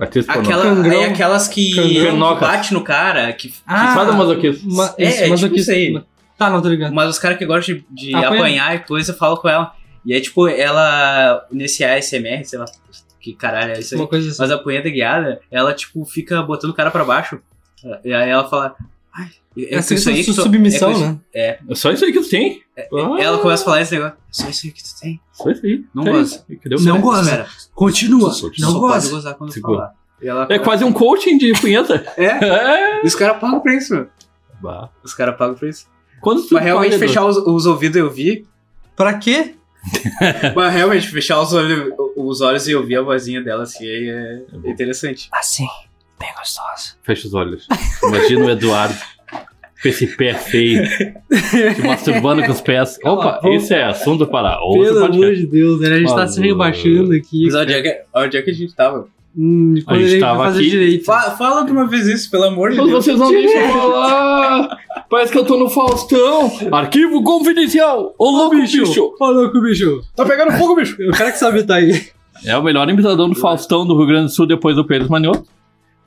[0.00, 0.40] Atriz pornô.
[0.42, 1.00] Aquela, Cangrão.
[1.02, 2.38] é aquelas que Cangrão.
[2.40, 4.74] bate no cara, que, Ah, Faz a masoquismo.
[4.74, 6.02] Ma É, isso, é mas tipo isso aí.
[6.38, 6.94] Tá, não, tô ligado.
[6.94, 8.28] mas os caras que gostam de, de Apanha.
[8.40, 9.74] apanhar e coisa, falam com ela.
[10.06, 12.64] E aí, tipo, ela, nesse ASMR, sei lá,
[13.20, 14.00] que caralho é isso aí.
[14.00, 14.38] Uma coisa assim.
[14.40, 17.38] Mas a punheta guiada, ela, tipo, fica botando o cara pra baixo.
[18.02, 18.74] E aí ela fala.
[19.56, 21.18] Ai, é Essa isso aí que tu- submissão, é isso- né?
[21.34, 21.58] É.
[21.68, 22.62] É só isso aí que tu tem.
[22.78, 22.82] Ah,
[23.20, 24.14] Ela começa a falar esse negócio.
[24.16, 25.20] É só isso aí que tu tem.
[25.32, 25.84] Só isso aí.
[25.94, 26.24] Não É.
[26.62, 27.00] Cadê o Não cara?
[27.02, 27.22] goza.
[27.30, 28.32] Espera, Continua.
[28.32, 29.10] Só Não só pode gosta.
[29.10, 29.76] gozar quando Segura.
[29.78, 29.94] falar.
[30.22, 32.04] E ela É quase um coaching de punheta.
[32.16, 32.26] É?
[32.44, 33.02] É.
[33.02, 34.06] E os caras pagam pra isso, meu.
[34.62, 34.88] Bah.
[35.02, 35.86] Os caras pagam pra isso.
[36.20, 38.46] Quando tu Mas realmente paga, fechar os, os ouvidos eu vi.
[38.94, 39.54] Pra quê?
[40.54, 44.70] Mas realmente, fechar os olhos, os olhos e ouvir a vozinha dela assim aí é
[44.70, 45.28] interessante.
[45.32, 45.66] Assim,
[46.18, 46.96] bem gostosa.
[47.02, 47.66] Fecha os olhos.
[48.02, 48.94] Imagina o Eduardo
[49.82, 50.84] com esse pé feio,
[51.30, 52.98] se masturbando com os pés.
[53.04, 55.40] Opa, esse é assunto para outro Pelo amor podcast.
[55.40, 55.88] de Deus, né?
[55.88, 56.48] A gente tá se Falou.
[56.50, 57.44] rebaixando aqui.
[57.46, 59.06] Mas onde é que, onde é que a gente tava?
[59.38, 61.04] Hum, A gente tava aqui- direito.
[61.04, 63.04] Fa- fala de uma vez isso, pelo amor de Mas Deus.
[63.04, 64.76] vocês não deixam falar!
[65.08, 66.50] Parece que eu tô no Faustão!
[66.72, 68.12] Arquivo confidencial!
[68.18, 68.82] Ô louco, bicho!
[69.20, 70.00] Ô, louco, bicho.
[70.16, 70.96] Tá pegando fogo, bicho!
[71.08, 72.08] O cara que sabe tá aí.
[72.44, 75.44] É o melhor imitador do Faustão do Rio Grande do Sul depois do Pedro Manioto.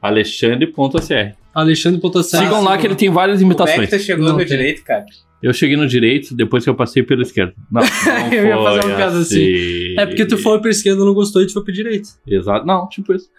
[0.03, 1.35] Alexandre.cr.
[1.53, 2.45] Alexandre Potossari.
[2.45, 3.89] Sigam lá que ele tem várias Como é imitações.
[3.89, 4.47] que tu chegou Não no tem.
[4.47, 5.05] direito, cara?
[5.41, 7.53] Eu cheguei no direito depois que eu passei pelo esquerdo.
[7.71, 9.95] Não, não Eu ia fazer foi uma piada assim.
[9.97, 12.09] É porque tu foi pra esquerda e não gostou e tu foi pra direita.
[12.27, 12.65] Exato.
[12.65, 13.29] Não, tipo isso.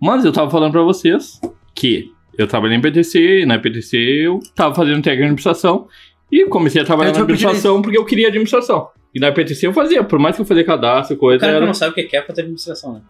[0.00, 1.40] Mas eu tava falando pra vocês
[1.74, 5.86] que eu trabalhei em PTC, e na PTC eu tava fazendo técnico de administração
[6.30, 8.88] e comecei a trabalhar na pro administração porque eu queria administração.
[9.14, 11.56] E na PTC eu fazia, por mais que eu fazia cadastro, O coisa, cara que
[11.58, 11.66] era...
[11.66, 13.00] não sabe o que é fazer administração, né?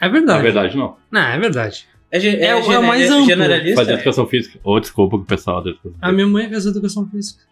[0.00, 0.42] É verdade.
[0.42, 0.96] verdade, não.
[1.10, 1.86] Não, é verdade.
[2.10, 3.26] É, É o- é o gener- mais amplo.
[3.26, 3.76] generalista.
[3.76, 4.58] Fazer educação física.
[4.62, 7.42] Ou desculpa com o pessoal da educação A minha mãe fez educação física.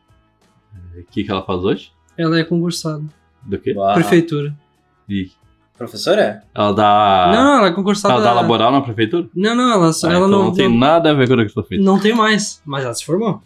[0.97, 1.91] O que, que ela faz hoje?
[2.17, 3.03] Ela é concursada.
[3.43, 3.73] Do quê?
[3.77, 3.95] Uau.
[3.95, 4.55] Prefeitura.
[5.09, 5.31] Ih,
[5.77, 6.45] Professora?
[6.55, 7.31] Ela dá.
[7.35, 8.15] Não, ela é concursada.
[8.15, 9.27] ela dá laboral na prefeitura?
[9.35, 11.33] Não, não, ela, só- Ah, ela então não, não tem não, nada a ver com
[11.35, 11.85] a educação física.
[11.85, 12.63] não tem mais.
[12.65, 13.43] Mas ela se formou.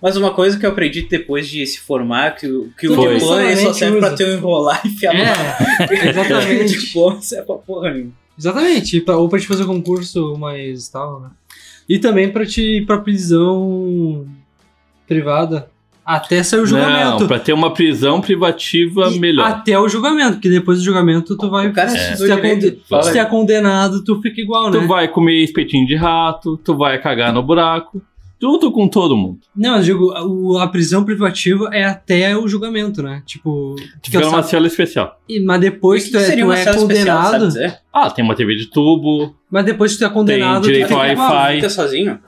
[0.00, 3.56] Mas uma coisa que eu aprendi depois de se formar, que, o- que o diploma
[3.56, 5.28] só serve pra ter um enrolar e enfiar É,
[6.10, 6.76] exatamente.
[6.76, 8.12] O diploma não serve pra porra nenhuma.
[8.38, 9.00] Exatamente.
[9.00, 11.30] pra- Ou pra te fazer concurso mais tal, né?
[11.88, 14.24] E também pra te ir pra prisão
[15.06, 15.68] privada.
[16.04, 17.20] Até sair o julgamento.
[17.20, 19.46] Não, pra ter uma prisão privativa E melhor.
[19.46, 21.68] Até o julgamento, porque depois do julgamento tu vai.
[21.68, 22.78] O cara se, estudou tu é conde-
[23.12, 24.78] se é condenado, tu fica igual, né?
[24.80, 28.00] Tu vai comer espetinho de rato, tu vai cagar no buraco.
[28.40, 29.40] Tudo com todo mundo.
[29.54, 33.20] Não, eu digo, o- a prisão privativa é até o julgamento, né?
[33.26, 33.74] Tipo.
[34.00, 35.20] Tu fica numa sabe- cela especial.
[35.28, 37.46] e- mas depois que que tu é, seria tu uma é cela especial, condenado.
[37.48, 37.78] dizer?
[37.92, 39.34] Ah, tem uma TV de tubo.
[39.50, 41.28] Mas depois que tu é condenado, tu direito a igual.
[41.32, 41.54] Wi-Fi.
[41.56, 42.18] Fica sozinho?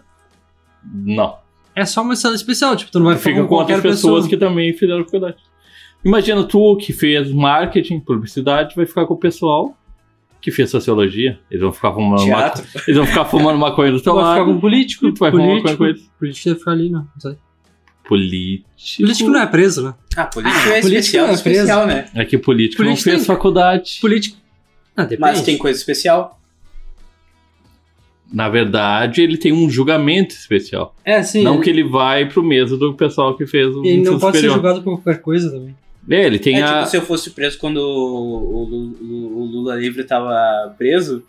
[0.92, 1.36] Não.
[1.76, 4.24] É só uma cela especial, tipo, tu não vai ficar Fica com com outras pessoas
[4.24, 4.28] pessoa.
[4.28, 5.36] que também fizeram faculdade.
[6.04, 9.76] Imagina tu que fez marketing, publicidade, vai ficar com o pessoal
[10.40, 11.38] que fez sociologia.
[11.50, 12.50] Eles vão ficar fumando maconha.
[12.50, 12.64] Teatro?
[12.88, 14.54] Eles vão ficar fumando maconha do teu vai ficar lado.
[14.54, 15.12] com político.
[15.12, 16.10] Tu vai fumar maconha político, com eles.
[16.18, 17.00] político vai ficar ali, não.
[17.00, 17.36] não sei.
[18.08, 18.68] Político.
[18.98, 19.94] Político não é preso, né?
[20.16, 22.08] Ah, político é político especial, não é especial, né?
[22.14, 23.98] É que político, Político não fez tem- faculdade.
[24.00, 24.36] Político.
[24.96, 25.20] Ah, depende.
[25.20, 26.40] Mas tem coisa especial.
[28.32, 30.94] Na verdade, ele tem um julgamento especial.
[31.04, 31.42] É, sim.
[31.42, 34.36] não ele, que ele vai pro mesmo do pessoal que fez o ele não pode
[34.38, 34.54] ser superior.
[34.54, 35.74] julgado por qualquer coisa também.
[36.08, 36.78] É, ele tem é a...
[36.78, 41.24] tipo se eu fosse preso quando o, o o Lula livre tava preso.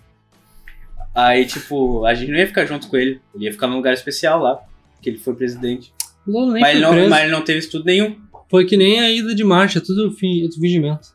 [1.14, 3.20] Aí, tipo, a gente não ia ficar junto com ele.
[3.36, 4.60] Ele ia ficar num lugar especial lá.
[5.02, 5.94] Que ele foi presidente.
[6.26, 7.10] Lula nem Mas foi ele, não, preso.
[7.10, 8.18] mas ele não teve estudo nenhum.
[8.50, 11.10] Foi que nem a ida de marcha, é tudo fi- fingimento.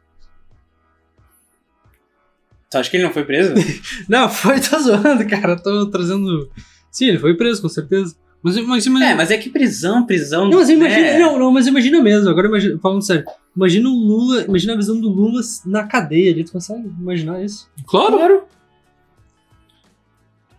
[2.70, 3.54] Tu acha que ele não foi preso?
[4.08, 5.56] Não, foi, tá zoando, cara.
[5.56, 6.50] Tô trazendo.
[6.90, 8.16] Sim, ele foi preso, com certeza.
[8.42, 9.10] Mas, mas imagina.
[9.10, 10.48] é, mas é que prisão, prisão.
[10.48, 11.06] Não, mas imagina.
[11.06, 11.18] é.
[11.18, 12.28] Não, não, mas imagina mesmo.
[12.28, 13.24] Agora imagina, falando sério.
[13.56, 14.42] Imagina o Lula.
[14.46, 16.44] Imagina a visão do Lula na cadeia ali.
[16.44, 17.68] Tu consegue imaginar isso?
[17.86, 18.44] Claro.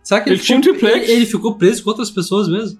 [0.02, 2.78] Será que Ele um ficou, ele, ele ficou preso com outras pessoas mesmo?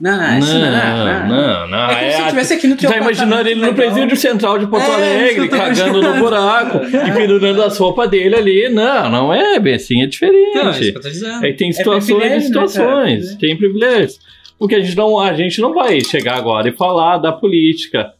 [0.00, 1.28] Não, isso não, não.
[1.28, 1.90] não, não.
[1.90, 4.16] É como se a- tivesse aqui no Tu teu tá imaginando ele no apartamento, presídio
[4.16, 8.68] central de Porto É, Alegre, cagando no buraco e pendurando as roupas dele ali.
[8.68, 10.92] Não, não é bem assim, é Não, é isso diferente.
[10.92, 11.46] que eu tô dizendo.
[11.46, 14.18] É que tem situações e né, situações, tem privilégios.
[14.58, 18.12] Porque a gente, não, a gente não vai chegar agora e falar da política,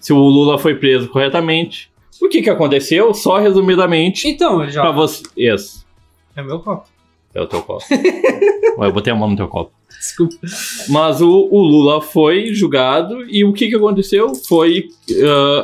[0.00, 1.90] se o Lula foi preso corretamente.
[2.20, 3.12] O que, que aconteceu?
[3.12, 4.80] Só resumidamente, Então, ele já.
[4.82, 5.22] pra você.
[5.36, 5.84] Isso,
[6.36, 6.86] É meu copo.
[7.34, 7.84] é o teu copo.
[8.78, 9.72] Ué, eu botei a mão no teu copo.
[9.90, 10.34] Desculpa.
[10.88, 14.32] Mas o, o Lula foi julgado e o que, que aconteceu?
[14.48, 14.84] Foi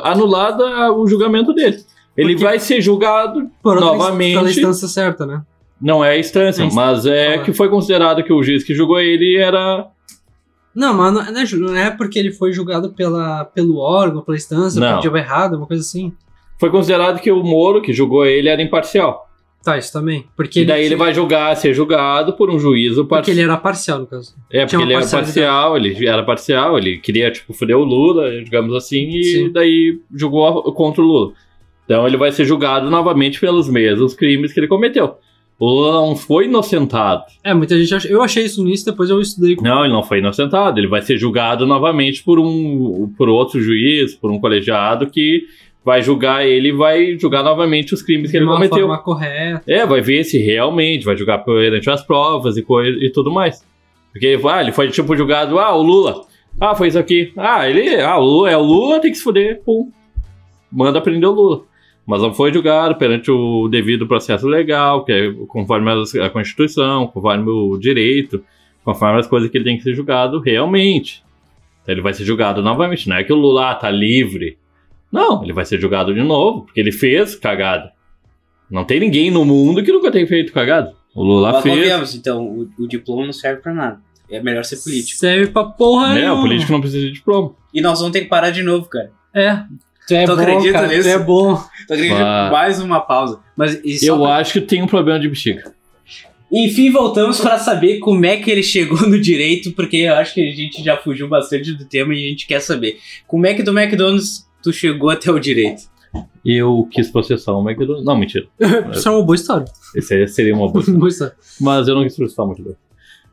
[0.03, 1.77] ah, anulado a- o julgamento dele.
[2.15, 5.41] Ele Porque- vai ser julgado, Por Novamente- Pela instância certa, né?
[5.81, 7.43] não é a instância, É a instância, mas é fala.
[7.45, 9.87] que foi considerado que o juiz que julgou ele era.
[10.79, 14.21] Não, mas não, não é ju- não é porque ele foi julgado pela, pelo órgão,
[14.21, 14.99] pela instância, Não.
[15.01, 16.13] porque errado, uma coisa assim.
[16.57, 19.27] Foi considerado que o Moro, que julgou ele, era imparcial.
[19.61, 20.25] Tá, isso também.
[20.37, 23.33] Porque e daí ele vai julgar, ser julgado por um juízo Porque parcial.
[23.35, 24.33] ele era parcial, no caso.
[24.49, 28.73] É, porque ele era parcial, ele era parcial, ele queria, tipo, fuder o Lula, digamos
[28.73, 29.51] assim, e Sim.
[29.51, 31.33] daí julgou contra o Lula.
[31.83, 35.15] Então ele vai ser julgado novamente pelos mesmos crimes que ele cometeu.
[35.59, 37.23] O Lula não foi inocentado.
[37.43, 38.07] É, muita gente acha.
[38.07, 39.63] Eu achei isso nisso, depois eu estudei com.
[39.63, 40.79] Não, ele não foi inocentado.
[40.79, 45.43] Ele vai ser julgado novamente por um por outro juiz, por um colegiado que
[45.83, 48.79] vai julgar ele e vai julgar novamente os crimes que de ele uma cometeu.
[48.79, 49.63] forma correta.
[49.67, 53.61] É, vai ver se realmente vai julgar perante as provas e, coisa, e tudo mais.
[54.13, 56.21] Porque ah, ele foi tipo julgado, ah, o Lula.
[56.59, 57.33] Ah, foi isso aqui.
[57.35, 57.99] Ah, ele.
[58.01, 59.61] Ah, o Lula é o Lula, tem que se fuder.
[59.65, 59.91] Pum.
[60.71, 61.61] Manda prender o Lula.
[62.09, 67.47] Mas não foi julgado perante o devido processo legal, que é conforme a Constituição, conforme
[67.47, 68.43] o direito,
[68.83, 71.23] conforme as coisas que ele tem que ser julgado realmente.
[71.83, 73.07] Então ele vai ser julgado novamente.
[73.07, 74.57] Não é que o Lula ah, tá livre.
[75.11, 77.91] Não, ele vai ser julgado de novo, porque ele fez cagada.
[78.71, 80.91] Não tem ninguém no mundo que nunca tenha feito cagada.
[81.13, 82.15] O Lula Mas fez.
[82.15, 84.01] então, o, o diploma não serve pra nada.
[84.31, 85.19] É melhor ser político.
[85.19, 86.39] Serve pra porra É, nenhuma.
[86.39, 87.51] o político não precisa de diploma.
[87.71, 89.11] E nós vamos ter que parar de novo, cara.
[89.31, 89.63] É.
[90.09, 90.87] Tu é Tu bom, acredita cara.
[90.87, 91.03] nisso?
[91.03, 91.55] Tu é bom.
[91.87, 92.49] Tô acreditando Ah.
[92.51, 93.39] mais uma pausa.
[93.55, 95.71] Mas Eu pra- acho que tem um problema de bexiga.
[96.51, 100.41] Enfim, voltamos pra saber como é que ele chegou no direito, porque eu acho que
[100.41, 102.97] a gente já fugiu bastante do tema e a gente quer saber.
[103.27, 105.83] Como é que do McDonald's tu chegou até o direito?
[106.43, 108.03] Eu quis processar o McDonald's.
[108.03, 108.47] Não, mentira.
[108.91, 109.65] Isso é uma boa história.
[109.95, 110.83] Esse aí seria uma boa.
[110.89, 111.35] boa história.
[111.61, 112.81] Mas eu não quis processar o McDonald's.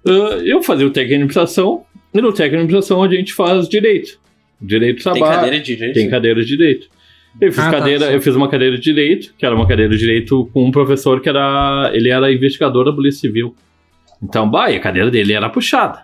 [0.07, 3.67] Ah, eu fazia o técnico de administração, e no técnico de administração a gente faz
[3.67, 4.21] direito.
[4.61, 5.95] Direito do Tem cadeira de direito?
[5.95, 6.89] Tem cadeira de direito.
[7.41, 8.13] Eu fiz, Ah, tá, cadeira, sim.
[8.15, 11.21] eu fiz uma cadeira de direito, que era uma cadeira de direito com um professor
[11.21, 11.91] que era.
[11.93, 13.55] Ele era investigador da Polícia Civil.
[14.23, 16.03] Então, bah, e a cadeira dele era puxada.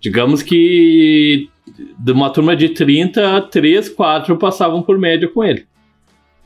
[0.00, 1.48] Digamos que
[1.98, 5.64] de uma turma de 30, 3, 4 passavam por média com ele.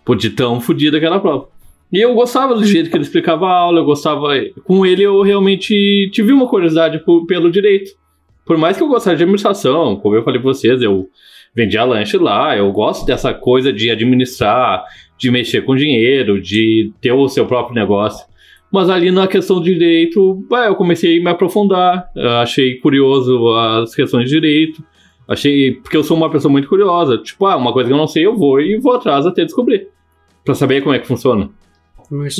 [0.05, 1.49] Por de tão fodida que era a prova.
[1.93, 4.29] E eu gostava do jeito que ele explicava a aula, eu gostava.
[4.65, 7.91] Com ele eu realmente tive uma curiosidade por- pelo direito.
[8.51, 11.09] Por mais que eu gostasse de administração, como eu falei pra vocês, eu
[11.55, 14.85] vendia lanche lá, eu gosto dessa coisa de administrar,
[15.17, 18.27] de mexer com dinheiro, de ter o seu próprio negócio.
[18.73, 22.11] Mas ali na questão de direito, eu comecei a me aprofundar,
[22.43, 24.83] achei curioso as questões de direito,
[25.29, 28.09] achei, porque eu sou uma pessoa muito curiosa, tipo, ah, uma coisa que eu não
[28.09, 29.87] sei, eu vou e vou atrás até descobrir,
[30.45, 31.49] Pra saber como é que funciona.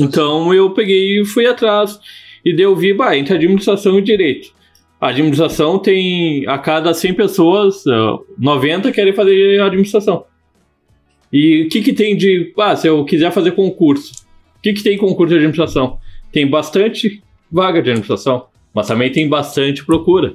[0.03, 2.01] Então eu peguei e fui atrás.
[2.45, 4.59] E daí eu vi, bah, entre administração e direito.
[5.01, 10.25] A administração tem, a cada 100 pessoas, ah, 90 querem fazer administração.
[11.33, 14.13] E o que que tem de, ah, se eu quiser fazer concurso,
[14.59, 15.99] o que que tem concurso de administração?
[16.31, 20.35] Tem bastante vaga de administração, mas também tem bastante procura.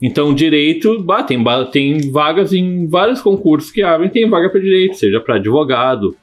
[0.00, 4.96] Então, direito, bah, tem, tem vagas em vários concursos que abrem, tem vaga para direito,
[4.96, 6.16] seja para advogado,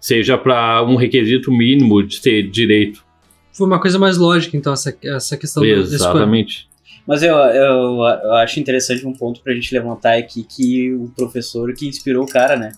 [0.00, 3.04] seja para um requisito mínimo de ter direito.
[3.52, 5.64] Foi uma coisa mais lógica, então, essa, essa questão.
[5.64, 6.68] Exatamente.
[7.06, 11.72] Mas eu, eu, eu acho interessante um ponto pra gente levantar aqui que o professor
[11.74, 12.72] que inspirou o cara, né?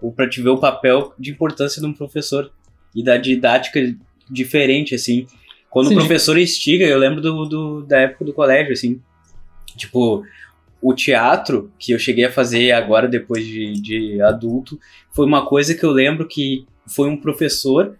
[0.00, 2.52] Ou pra te ver o papel de importância de um professor
[2.94, 3.80] e da didática
[4.30, 5.26] diferente, assim.
[5.68, 5.94] Quando Sim.
[5.94, 9.00] o professor instiga, eu lembro do, do- da época do colégio, assim.
[9.76, 10.22] Tipo,
[10.80, 14.78] o teatro que eu cheguei a fazer agora, depois de, de adulto,
[15.12, 17.96] foi uma coisa que eu lembro que foi um professor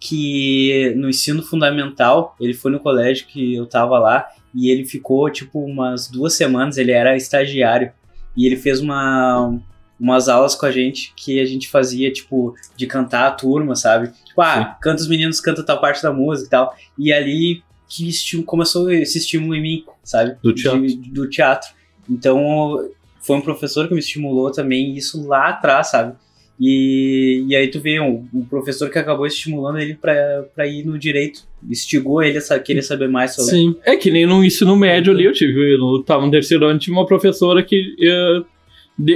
[0.00, 5.28] que no ensino fundamental, ele foi no colégio que eu tava lá, e ele ficou,
[5.30, 7.92] tipo, umas duas semanas, ele era estagiário,
[8.36, 9.58] e ele fez uma,
[9.98, 14.12] umas aulas com a gente, que a gente fazia, tipo, de cantar a turma, sabe?
[14.24, 18.08] Tipo, ah, canta os meninos, canta tal parte da música e tal, e ali que
[18.08, 20.36] esti- começou esse estímulo em mim, sabe?
[20.42, 20.86] Do teatro.
[20.86, 21.68] De- do teatro.
[22.08, 22.88] Então,
[23.20, 26.14] foi um professor que me estimulou também, isso lá atrás, sabe?
[26.60, 30.98] E, e aí tu vê um, um professor que acabou estimulando ele pra ir no
[30.98, 33.76] direito, instigou ele a querer saber mais sobre Sim.
[33.84, 36.96] É que nem no ensino médio ali, eu tive, eu tava no terceiro ano, tive
[36.96, 38.42] uma professora que eh,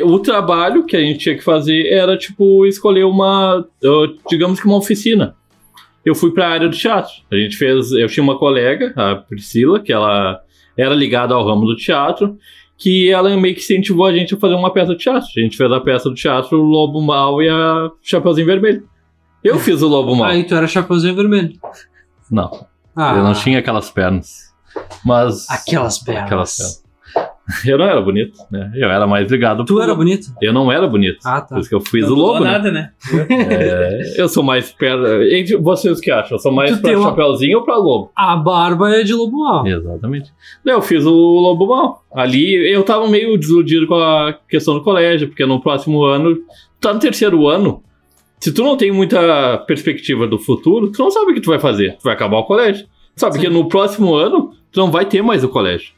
[0.04, 4.66] o trabalho que a gente tinha que fazer era, tipo, escolher uma, eh, digamos que
[4.66, 5.34] uma oficina.
[6.04, 7.12] Eu fui pra área do teatro.
[7.30, 10.40] A gente fez, eu tinha uma colega, a Priscila, que ela
[10.76, 12.38] era ligada ao ramo do teatro,
[12.82, 15.28] que ela meio que incentivou a gente a fazer uma peça de teatro.
[15.36, 18.88] A gente fez a peça do teatro O Lobo Mal e a Chapeuzinho Vermelho.
[19.44, 20.30] Eu fiz o Lobo Mal.
[20.30, 21.52] Aí tu era Chapeuzinho Vermelho.
[22.28, 22.66] Não,
[22.96, 24.52] Ah, eu não tinha aquelas pernas.
[25.04, 25.48] Mas.
[25.48, 26.24] Aquelas pernas.
[26.24, 26.81] Aquelas pernas.
[27.66, 28.70] Eu não era bonito, né?
[28.76, 30.28] Eu era mais ligado Tu pro- era bonito?
[30.40, 31.18] Eu não era bonito.
[31.24, 31.48] Ah, tá.
[31.54, 32.50] Por isso que eu fiz Não o lobo, né?
[32.52, 32.90] nada, né?
[33.28, 35.04] É, eu sou mais perto.
[35.24, 36.36] Entre vocês que acham?
[36.36, 38.10] Eu sou mais Tu pra tem uma- chapeuzinho ou pra lobo?
[38.16, 39.66] A barba é de lobo mal.
[39.66, 40.30] Exatamente.
[40.64, 42.04] Eu fiz o lobo mal.
[42.14, 46.38] Ali eu tava meio desiludido com a questão do colégio, porque no próximo ano,
[46.80, 47.82] tá no terceiro ano.
[48.38, 51.58] Se tu não tem muita perspectiva do futuro, tu não sabe o que tu vai
[51.60, 51.96] fazer.
[51.98, 52.86] Tu vai acabar o colégio.
[53.14, 53.40] Sabe Sim.
[53.42, 55.90] que no próximo ano, tu não vai ter mais o colégio.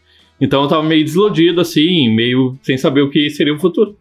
[0.45, 3.97] Então eu tava meio desiludido, assim, meio sem saber o que seria o futuro.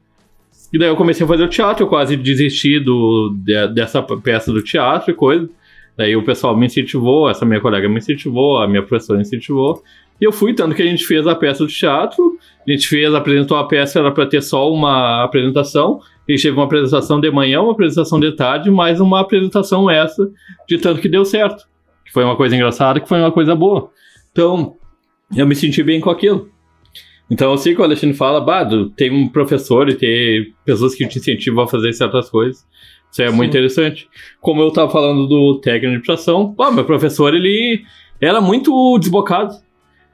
[0.74, 4.52] E daí eu comecei a fazer o teatro, eu quase desisti do, de- dessa peça
[4.52, 5.50] do teatro e coisa.
[5.96, 9.82] Daí o pessoal me incentivou, essa minha colega me incentivou, a minha professora incentivou.
[10.20, 13.14] E eu fui, tanto que a gente fez a peça do teatro, a gente fez,
[13.14, 16.02] apresentou a peça, era para ter só uma apresentação.
[16.28, 20.30] A gente teve uma apresentação de manhã, uma apresentação de tarde, mais uma apresentação essa,
[20.68, 21.64] de tanto que deu certo.
[22.06, 23.92] Que foi uma coisa engraçada, que foi uma coisa boa.
[24.32, 24.76] Então,
[25.36, 26.50] eu me senti bem com aquilo.
[27.30, 31.08] Então sei que o Alexandre fala, bah, do- tem um professor e ter pessoas que
[31.08, 32.66] te incentivam a fazer certas coisas.
[33.12, 33.58] Isso é muito Sim.
[33.60, 34.08] interessante.
[34.42, 37.84] Como eu tava falando do técnico de administração, pô, meu professor, ele
[38.20, 39.54] era muito desbocado.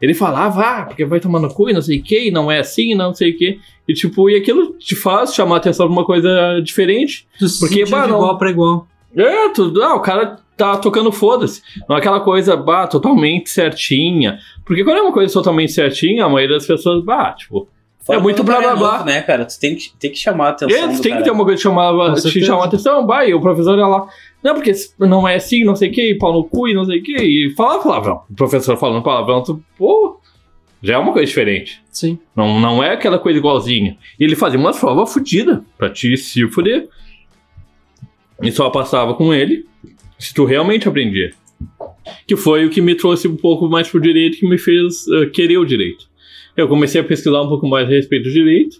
[0.01, 2.49] Ele falava, ah, porque vai tomar no cu e não sei o que, e não
[2.49, 3.59] é assim, não sei o que.
[3.87, 7.27] E tipo, e aquilo te faz chamar atenção pra uma coisa diferente.
[7.37, 8.87] Tu Porque, bah, não- igual pra igual.
[9.15, 9.81] É, tudo.
[9.83, 11.61] Ah, o cara tá tocando foda-se.
[11.87, 14.39] Não é aquela coisa, bah, totalmente certinha.
[14.65, 17.67] Porque quando é uma coisa totalmente certinha, a maioria das pessoas, bah, tipo.
[18.01, 19.03] Fora É muito blá, blá, blá.
[19.03, 19.45] né, cara?
[19.45, 20.77] Tu tem que, tem que chamar a atenção.
[20.77, 21.23] É, do tem que cara.
[21.23, 24.07] ter uma coisa que chamava, te chamar a atenção, e o professor ia lá.
[24.41, 26.99] Não, porque não é assim, não sei o que, pau no cu e não sei
[26.99, 27.15] o que.
[27.15, 28.21] E falava palavrão.
[28.29, 30.19] O professor falando palavrão, tu, pô,
[30.81, 31.81] já é uma coisa diferente.
[31.91, 32.17] Sim.
[32.35, 33.97] Não, não é aquela coisa igualzinha.
[34.19, 36.87] E ele fazia umas provas fodidas pra te se fuder.
[38.41, 39.68] E só passava com ele
[40.19, 41.31] se tu realmente aprendia.
[42.27, 45.25] Que foi o que me trouxe um pouco mais pro direito, que me fez eh,
[45.27, 46.05] querer o direito.
[46.55, 48.77] Eu comecei a pesquisar um pouco mais a respeito do direito.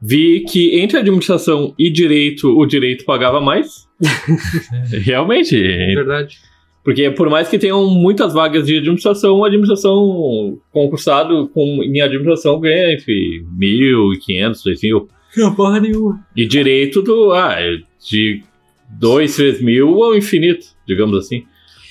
[0.00, 3.88] Vi que entre administração e direito, o direito pagava mais.
[5.04, 5.56] realmente.
[5.56, 6.38] Verdade.
[6.84, 12.60] Porque por mais que tenham muitas vagas de administração, a administração concursado com, em administração
[12.60, 15.08] ganha entre mil e quinhentos, dois mil.
[15.34, 16.22] Não, porra nenhuma.
[16.36, 18.42] E direito do, ah, é de
[18.88, 21.44] dois, três mil ao infinito, digamos assim.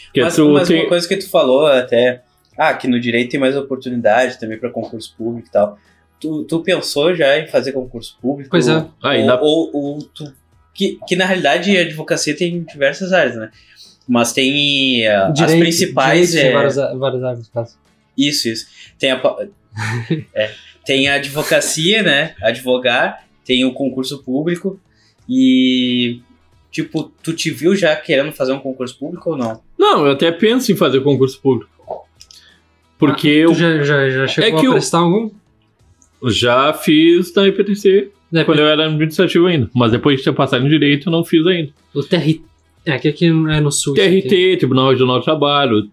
[0.05, 0.79] Porque Mas, tu mas tem...
[0.81, 2.21] uma coisa que tu falou até,
[2.57, 5.77] ah, que no direito tem mais oportunidade também pra concurso público e tal.
[6.19, 8.49] Tu, tu pensou já em fazer concurso público?
[8.51, 8.75] Pois é.
[8.77, 10.31] Ou, Ah, na- ou, ou tu,
[10.73, 13.49] que, que na realidade a advocacia tem diversas áreas, né?
[14.07, 16.31] Mas tem ah, as Direito- principais.
[16.31, 17.77] direito tem É, várias, várias áreas, no caso.
[18.17, 18.67] Isso, isso.
[18.99, 19.19] Tem a,
[20.35, 20.51] é,
[20.85, 22.35] tem a advocacia, né?
[22.41, 24.79] Advogar, tem o concurso público
[25.27, 26.21] e.
[26.73, 29.61] Tipo, tu te viu já querendo fazer um concurso público ou não?
[29.77, 31.71] Não, eu até penso em fazer concurso público.
[32.97, 35.29] Porque eu Tu já, já, já chegou É que a prestar algum?
[36.25, 38.09] já fiz na IPTC
[38.45, 39.69] quando eu era administrativo ainda.
[39.75, 41.71] Mas depois de ter passado em direito, eu não fiz ainda.
[41.93, 42.41] O TRT.
[42.85, 43.93] É, que aqui é no sul.
[43.93, 45.87] TRT, Tribunal Regional do Trabalho,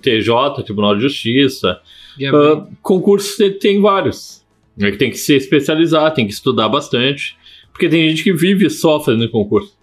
[0.00, 1.80] TJ, Tribunal de Justiça.
[2.22, 4.46] Ah, concursos tem, tem vários.
[4.80, 7.36] É que tem que se especializar, tem que estudar bastante.
[7.72, 9.77] Porque tem gente que vive só fazendo concurso.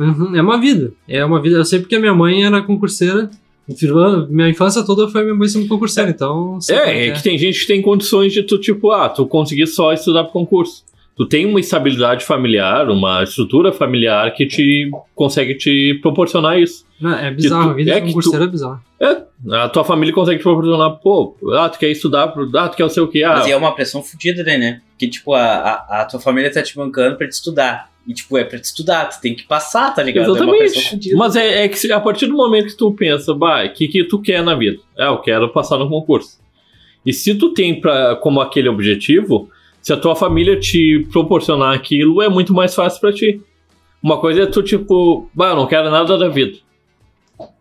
[0.00, 0.92] Uhum, é uma vida.
[1.08, 1.56] É uma vida.
[1.58, 3.30] Eu sei porque a minha mãe era concurseira.
[4.28, 6.60] Minha infância toda foi minha mãe sendo concurseira, então.
[6.60, 9.24] sei como É, é que tem gente que tem condições de tu, tipo, ah, tu
[9.26, 10.82] conseguir só estudar pro concurso.
[11.16, 16.84] Tu tem uma estabilidade familiar, uma estrutura familiar que te consegue te proporcionar isso.
[17.00, 18.80] Não, é bizarro, tu- a vida é de que concurseira é bizarro.
[18.98, 22.76] É, a tua família consegue te proporcionar, pô, ah, tu quer estudar, pro- ah, tu
[22.76, 23.22] quer o seu quê?
[23.22, 24.80] Ah, Mas é uma pressão fodida, né, né?
[24.98, 27.89] Que, tipo, a, a, a tua família tá te bancando pra te estudar.
[28.06, 30.28] E, tipo, é pra te estudar, tu tem que passar, tá ligado?
[30.28, 30.90] É Exatamente.
[30.90, 31.16] fodida.
[31.16, 34.04] Mas é, é que a partir do momento que tu pensa, bah, o que, que
[34.04, 34.78] tu quer na vida?
[34.96, 36.40] É, eu quero passar no concurso.
[37.04, 39.48] E se tu tem pra, como aquele objetivo,
[39.80, 43.40] se a tua família te proporcionar aquilo, é muito mais fácil pra ti.
[44.02, 46.58] Uma coisa é tu, tipo, bah, eu não quero nada da vida.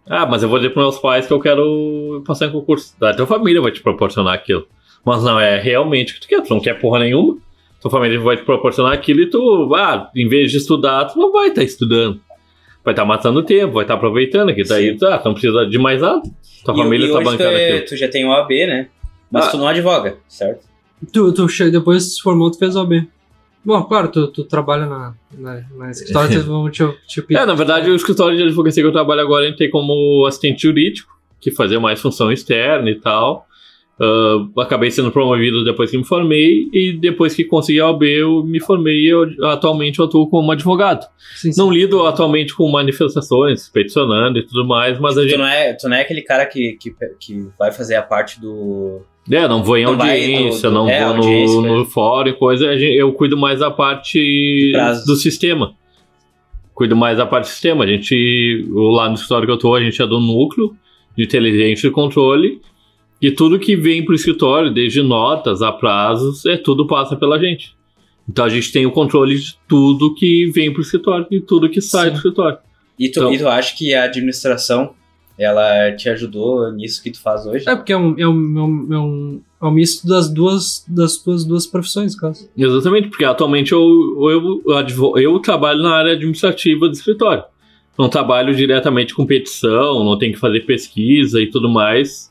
[0.09, 2.95] Ah, mas eu vou dizer pros meus pais que eu quero passar em concurso.
[3.01, 4.67] A tua família vai te proporcionar aquilo.
[5.05, 6.41] Mas não é realmente o que tu quer.
[6.41, 7.37] Tu não quer porra nenhuma.
[7.81, 11.31] Tua família vai te proporcionar aquilo e tu, ah, em vez de estudar, tu não
[11.31, 12.19] vai estar estudando.
[12.83, 16.01] Vai estar matando tempo, vai estar aproveitando, que daí, tá, tu não precisa de mais
[16.01, 16.21] nada.
[16.63, 17.85] Tua E- família e tá hoje tu, bancando é- aquilo.
[17.87, 18.87] tu já tem o AB, né?
[19.31, 19.51] Mas Ah.
[19.51, 20.67] tu não advoga, certo?
[21.13, 23.07] Tu, tu depois que se formou, tu fez OAB.
[23.63, 27.39] Bom, claro, tu, tu trabalha na, na, na escritório, tu vão te, te pedir.
[27.39, 30.25] É, na verdade, o escritório de advocacia que eu trabalho agora, a gente tem como
[30.25, 33.45] assistente jurídico, que fazia mais função externa e tal.
[34.01, 38.43] Ah, acabei sendo promovido depois que me formei, e depois que consegui a OAB, eu
[38.45, 41.05] me formei e eu, atualmente eu atuo como advogado.
[41.35, 41.59] Sim, sim.
[41.61, 45.37] Não lido atualmente com manifestações, peticionando e tudo mais, mas a Tu gente.
[45.39, 49.01] não, é, tu não é aquele cara que, que, que vai fazer a parte do.
[49.29, 51.17] É, não vou em Não audiência, do- do- não é, vou
[51.61, 52.69] no, no fórum e coisa.
[52.69, 54.71] a Eu cuido mais da parte
[55.05, 55.73] do sistema.
[56.73, 57.83] Cuido mais da parte do sistema.
[57.83, 60.73] A gente, lá no escritório que eu tô, a gente é do núcleo
[61.17, 62.61] de inteligência e controle.
[63.21, 67.75] E tudo que vem pro escritório, desde notas a prazos, é tudo passa pela gente.
[68.27, 71.81] Então a gente tem o controle de tudo que vem pro escritório e tudo que
[71.81, 72.11] sai Sim.
[72.11, 72.57] do escritório.
[72.97, 74.91] E tu, Então- e tu acha que a administração
[75.37, 77.67] ela te ajudou nisso que tu faz hoje?
[77.67, 80.85] É, porque é um, é um, é um, é um, é um misto das duas,
[80.87, 82.49] das tuas duas profissões, caso.
[82.57, 83.81] Exatamente, porque atualmente eu,
[84.29, 87.43] eu, eu, eu trabalho na área administrativa do escritório.
[87.97, 92.28] Não trabalho diretamente com petição, não tenho que fazer pesquisa e tudo mais,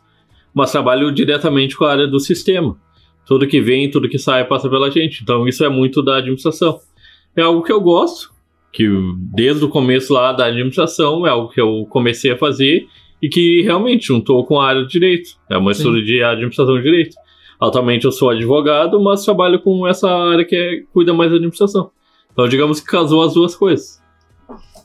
[0.58, 2.76] mas trabalho diretamente com a área do sistema.
[3.24, 5.22] Tudo que vem, tudo que sai passa pela gente.
[5.22, 6.80] Então isso é muito da administração.
[7.36, 8.32] É algo que eu gosto,
[8.72, 8.88] que
[9.32, 12.88] desde o começo lá da administração é algo que eu comecei a fazer
[13.22, 15.30] e que realmente juntou com a área de direito.
[15.48, 15.82] É uma Sim.
[15.82, 17.14] estudo de administração de direito.
[17.60, 21.92] Atualmente eu sou advogado, mas trabalho com essa área que é, cuida mais da administração.
[22.32, 24.02] Então, digamos que casou as duas coisas.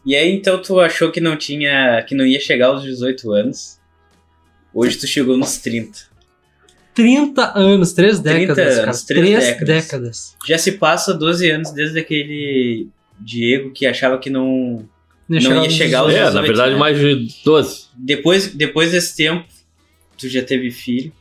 [0.06, 2.04] E aí, então, tu achou que não tinha.
[2.08, 3.82] que não ia chegar aos 18 anos.
[4.74, 6.12] Hoje tu chegou nos 30.
[6.94, 9.08] 30 anos, 3 30 décadas, anos, cara.
[9.08, 9.68] três 3 décadas.
[9.86, 10.36] décadas.
[10.48, 12.88] Já se passa 12 anos desde aquele
[13.20, 14.88] Diego que achava que não.
[15.28, 16.34] Não ia nos chegar aos É, 18.
[16.36, 16.80] na 18, verdade, né?
[16.80, 17.84] mais de 12.
[17.98, 19.46] Depois, depois desse tempo,
[20.18, 21.12] tu já teve filho.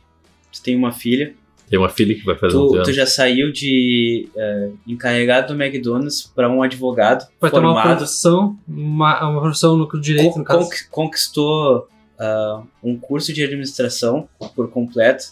[0.51, 1.33] Tu tem uma filha.
[1.69, 2.87] Tem uma filha que vai fazer 11 Tu, anos.
[2.87, 7.97] tu já saiu de eh, encarregado do McDonald's para um advogado Vai ter uma formado.
[7.97, 10.59] profissão, uma, uma profissão no direito, con- no caso.
[10.65, 11.87] conqui- conquistou
[12.23, 15.25] ah, um curso de administração por completo.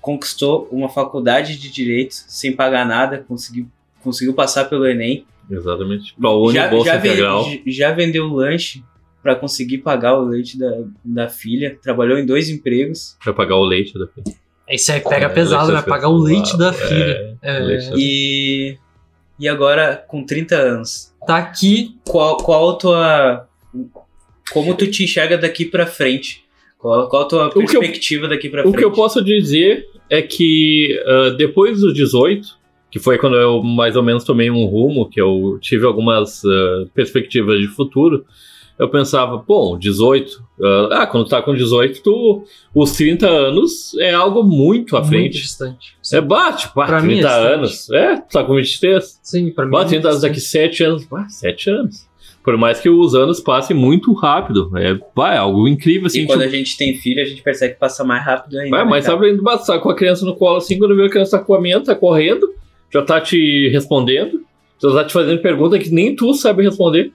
[0.00, 3.24] Conquistou uma faculdade de direito sem pagar nada.
[3.26, 3.66] Conseguiu,
[4.02, 5.26] conseguiu passar pelo Enem.
[5.50, 6.14] Exatamente.
[6.14, 7.44] Pra já, Bolsa já, Integral.
[7.44, 8.82] j- já vendeu lanche
[9.22, 10.70] para conseguir pagar o leite da,
[11.04, 11.78] da filha.
[11.82, 13.16] Trabalhou em dois empregos.
[13.22, 14.36] Pra pagar o leite da filha.
[14.68, 15.74] Isso aí pega É, pesado, né?
[15.74, 17.38] da Pagar o leite da É, filha.
[17.42, 18.78] É, leite da E,
[19.38, 23.48] e agora, com 30 anos, Tá aqui, qual, qual a tua.
[24.52, 26.44] Como tu te enxerga daqui pra frente?
[26.78, 28.78] Qual, qual a tua eu- perspectiva daqui pra O frente?
[28.78, 32.48] que eu posso dizer é que ah, depois dos 18,
[32.90, 36.84] que foi quando eu mais ou menos tomei um rumo, que eu tive algumas ah,
[36.94, 38.24] perspectivas de futuro,
[38.78, 43.94] eu pensava, bom, 18, ah, ah, quando tu tá com 18, tu, os 30 anos
[43.98, 45.32] é algo muito à muito frente.
[45.38, 45.94] distante.
[46.12, 47.90] É bate, pá, Pra mim é 30 anos.
[47.90, 49.20] É, tu tá com 23.
[49.22, 49.70] Sim, pra mim.
[49.70, 51.04] Bah, é 30 anos daqui 7 anos.
[51.04, 52.08] Bah, 7 anos.
[52.42, 54.70] Por mais que os anos passem muito rápido.
[54.76, 56.22] É, bah, é algo incrível, assim.
[56.22, 58.70] E quando tipo, a gente tem filho, a gente percebe que passa mais rápido ainda.
[58.70, 61.10] vai, né, mas sabe, ainda basta com a criança no colo assim, quando vê a
[61.10, 62.48] criança tá comendo, tá correndo,
[62.92, 64.40] já tá te respondendo,
[64.82, 67.12] já tá te fazendo pergunta que nem tu sabe responder.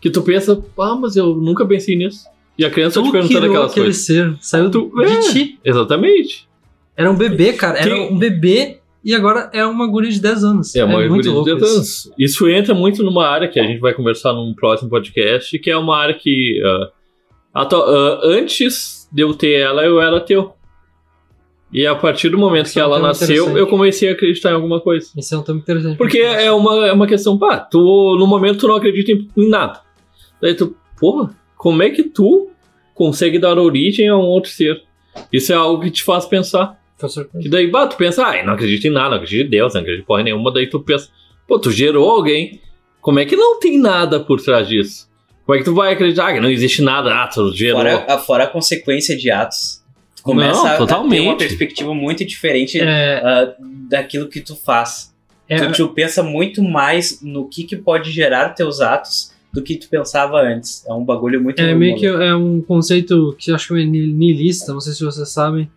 [0.00, 2.24] Que tu pensa, ah, mas eu nunca pensei nisso.
[2.56, 4.06] E a criança Tu te perguntando aquelas aquele coisas.
[4.06, 5.18] ser, saiu Tu- de é.
[5.20, 5.58] ti.
[5.64, 6.46] Exatamente.
[6.96, 7.78] Era um bebê, cara.
[7.80, 10.74] Era Quem- um bebê e agora é uma guria de 10 anos.
[10.74, 11.74] É uma muito guria de louco 10 isso.
[12.08, 12.12] anos.
[12.18, 15.76] Isso entra muito numa área que a gente vai conversar num próximo podcast, que é
[15.76, 16.60] uma área que
[17.54, 20.52] atu- ah, antes de eu ter ela, eu era teu.
[21.72, 24.50] E a partir do momento Isso que é um ela nasceu, eu comecei a acreditar
[24.50, 25.10] em alguma coisa.
[25.16, 25.98] Isso é um tema interessante.
[25.98, 29.48] Porque é uma, é uma questão, pá, tu no momento tu não acredita em, em
[29.48, 29.80] nada.
[30.40, 32.48] Daí tu, porra, como é que tu
[32.94, 34.82] consegue dar origem a um outro ser?
[35.32, 36.77] Isso é algo que te faz pensar.
[36.98, 37.42] Foi surpresa.
[37.42, 39.80] Que daí, bah, tu pensa, ai, não acredito em nada, não acredito em Deus, não
[39.80, 40.52] acredito em porra nenhuma.
[40.52, 41.08] Daí tu pensa,
[41.46, 42.60] pô, tu gerou alguém.
[43.00, 45.08] Como é que não tem nada por trás disso?
[45.46, 47.10] Como é que tu vai acreditar que não existe nada?
[47.14, 47.78] Ah, tu gerou.
[47.80, 49.82] Fora, a, fora a consequência de atos.
[50.16, 51.22] Tu começa Não, a- a ter totalmente.
[51.22, 53.54] uma perspectiva muito diferente É, ah,
[53.88, 55.14] daquilo que tu faz.
[55.48, 59.76] é, Tu, tu pensa muito mais no que, que pode gerar teus atos do que
[59.76, 60.84] tu pensava antes.
[60.86, 64.12] É um bagulho muito é meio que é um conceito que acho que é ni-
[64.12, 65.70] niilista, não sei se vocês sabem.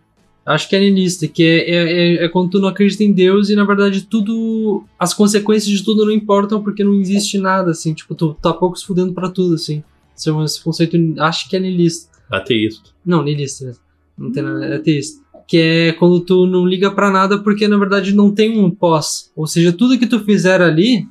[0.44, 1.76] Acho que é niilista, que é, é,
[2.16, 4.84] é- é quando tu não acredita em Deus e na verdade tudo.
[4.98, 7.94] As consequências de tudo não importam porque não existe nada, assim.
[7.94, 9.84] Tipo, tu tá pouco se fudendo pra tudo, assim.
[10.16, 12.10] Esse, esse conceito, acho que é niilista.
[12.30, 12.90] Ateísta.
[13.06, 13.82] Não, niilista mesmo.
[14.18, 15.22] Não tem nada, é ateísta.
[15.46, 19.30] Que é quando tu não liga pra nada porque na verdade não tem um pós.
[19.36, 21.06] Ou seja, tudo que tu fizer ali,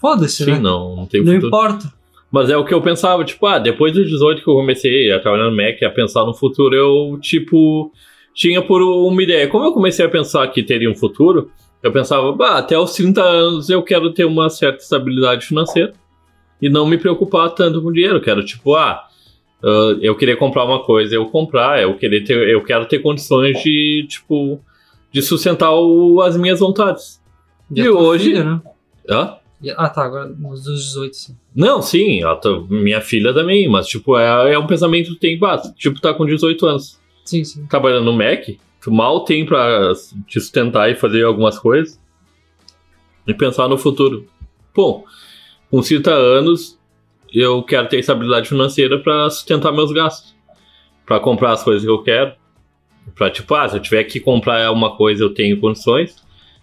[0.00, 0.58] foda-se, Sim, né?
[0.58, 1.46] não, não tem Não futuro.
[1.48, 1.92] importa.
[2.30, 5.20] Mas é o que eu pensava, tipo, ah, depois dos 18 que eu comecei a
[5.20, 7.92] trabalhar no Mac, a pensar no futuro, eu, tipo,
[8.34, 9.48] tinha por uma ideia.
[9.48, 11.50] Como eu comecei a pensar que teria um futuro,
[11.82, 15.92] eu pensava, bah, até os 30 anos eu quero ter uma certa estabilidade financeira
[16.60, 18.16] e não me preocupar tanto com dinheiro.
[18.16, 19.04] Eu quero, tipo, ah,
[19.62, 23.62] ah, eu queria comprar uma coisa, eu comprar, eu, querer ter, eu quero ter condições
[23.62, 24.60] de, tipo,
[25.12, 27.20] de sustentar o- as minhas vontades.
[27.74, 28.60] E, E hoje- filha, né?
[29.08, 29.36] Hã?
[29.78, 31.36] Ah, tá, agora nos dos 18, sim.
[31.54, 35.56] Não, sim, tá- minha filha também, mas tipo, é, é um pensamento que tem, bah,
[35.76, 37.66] tipo, tá com 18 anos, Sim, sim.
[37.66, 38.44] trabalhando no Mac,
[38.80, 39.92] tu mal tem pra
[40.26, 42.00] te sustentar e fazer algumas coisas,
[43.26, 44.26] e pensar no futuro.
[44.74, 45.04] Bom,
[45.70, 46.78] com 30 anos,
[47.32, 50.34] eu quero ter estabilidade financeira pra sustentar meus gastos,
[51.06, 52.32] Pra comprar as coisas que eu quero,
[53.14, 56.16] Pra tipo, ah, se eu tiver que comprar uma coisa, eu tenho condições,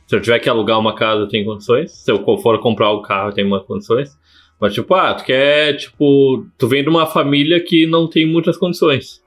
[0.07, 3.01] se eu tiver que alugar uma casa, eu tenho condições, se eu for comprar o
[3.01, 4.17] carro, eu tenho umas condições,
[4.59, 8.57] mas, tipo, ah, tu quer, tipo, tu vem de uma família que não tem muitas
[8.57, 9.21] condições.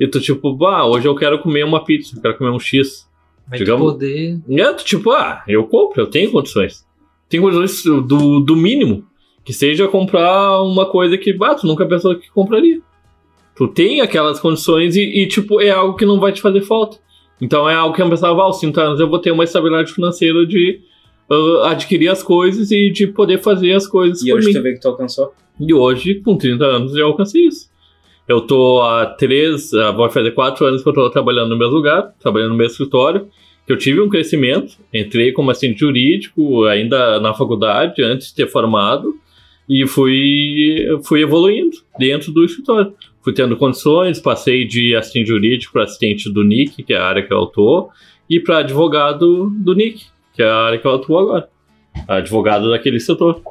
[0.00, 3.08] E tu, tipo, ah, hoje eu quero comer uma pizza, eu quero comer um X.
[3.48, 4.40] Vai Digamos- poder.
[4.50, 6.84] É, tu, tipo, ah, eu compro, eu tenho condições.
[7.28, 9.04] Tenho condições do, do mínimo.
[9.44, 12.80] Que seja comprar uma coisa que, ah, tu nunca pensou que compraria.
[13.56, 16.96] Tu tem aquelas condições e, e, tipo, é algo que não vai te fazer falta.
[17.40, 19.92] Então é algo que eu pensava, ah, aos 30 anos eu vou ter uma estabilidade
[19.92, 20.80] financeira de
[21.28, 24.52] ah, adquirir as coisas e de poder fazer as coisas E por hoje mim.
[24.54, 25.32] tu vê que tu alcançou.
[25.60, 27.68] E hoje, com 30 anos, eu alcancei isso.
[28.32, 31.74] Eu tô há três, ah, vai fazer quatro anos que eu tô trabalhando no mesmo
[31.74, 33.28] lugar, trabalhando no mesmo escritório,
[33.66, 38.46] que eu tive um crescimento, entrei como assistente jurídico ainda na faculdade, antes de ter
[38.46, 39.14] formado,
[39.68, 42.94] e fui, fui evoluindo dentro do escritório.
[43.20, 47.22] Fui tendo condições, passei de assistente jurídico para assistente do NIC, que é a área
[47.22, 47.90] que eu atuo,
[48.30, 51.48] e para advogado do NIC, que é a área que eu atuo agora.
[52.08, 53.42] Advogado daquele setor.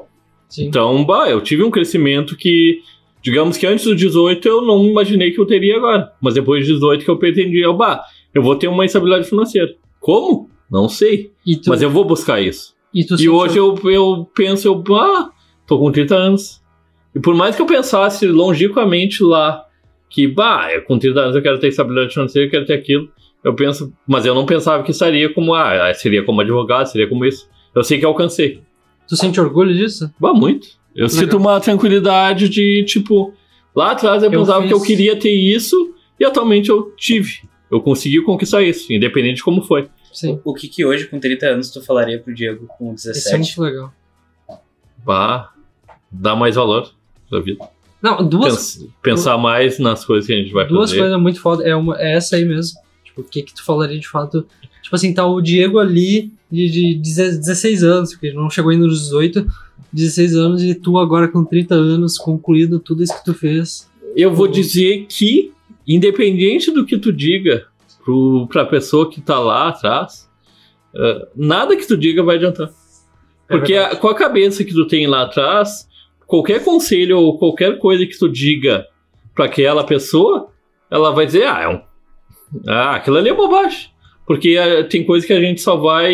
[0.49, 0.65] Sim.
[0.65, 2.82] Então, bah, eu tive um crescimento que,
[3.22, 6.11] digamos que antes dos 18 eu não imaginei que eu teria agora.
[6.22, 8.03] Mas depois dos 18 que eu pretendia, bah,
[8.34, 9.74] eu vou ter uma estabilidade financeira.
[9.99, 10.49] Como?
[10.69, 11.32] Não sei.
[11.67, 12.74] Mas eu vou buscar isso.
[12.93, 15.30] e E hoje eu, eu penso, eu, ah,
[15.67, 16.61] tô com 30 anos.
[17.13, 19.65] E por mais que eu pensasse longínquamente lá,
[20.09, 23.09] que, bah, eu com 30 anos eu quero ter estabilidade financeira, eu quero ter aquilo,
[23.43, 27.26] eu penso, mas eu não pensava que estaria como, ah, seria como advogado, seria como
[27.26, 27.49] isso.
[27.76, 28.61] Eu sei que alcancei.
[29.07, 30.09] Tu sente orgulho disso?
[30.19, 30.80] Bah, muito.
[30.95, 31.09] Eu Legal.
[31.21, 33.33] sinto uma tranquilidade de, tipo,
[33.75, 37.39] lá atrás eu, Eu pensava que eu fiz- queria ter isso e atualmente eu tive.
[37.71, 39.87] Eu consegui conquistar isso, independente de como foi.
[40.11, 40.39] Sim.
[40.43, 43.57] O que que hoje, com 30 anos, tu falaria pro Diego com Isso é 17?
[43.57, 43.93] muito legal.
[45.05, 45.51] Bah,
[46.11, 46.91] dá mais valor
[47.29, 47.65] pra vida.
[48.01, 51.01] Não, duas, Pens- pensar mais nas coisas que a gente vai duas fazer.
[51.01, 51.63] coisas muito foda.
[51.67, 52.77] É, uma, é essa aí mesmo.
[53.03, 54.45] Tipo, o que que tu falaria de fato?
[54.81, 58.99] Tipo assim, tá o Diego ali de, de 16 anos, porque não chegou ainda nos
[59.03, 59.45] 18,
[59.93, 63.89] 16 anos, e tu agora com 30 anos, concluído tudo isso que tu fez.
[64.15, 65.51] Eu vou dizer que,
[65.88, 67.65] independente do que tu diga
[68.03, 70.29] pro, pra pessoa que tá lá atrás,
[70.95, 72.67] eh, nada que tu diga vai adiantar.
[73.49, 75.88] É Porque a- com a cabeça que tu tem lá atrás,
[76.25, 78.86] qualquer conselho ou qualquer coisa que tu diga
[79.36, 80.47] pra aquela pessoa,
[80.89, 81.82] ela vai dizer, ah, é um.
[82.67, 83.89] Ah, aquilo ali é bobagem.
[84.25, 86.13] Porque eh, tem coisa que a gente só vai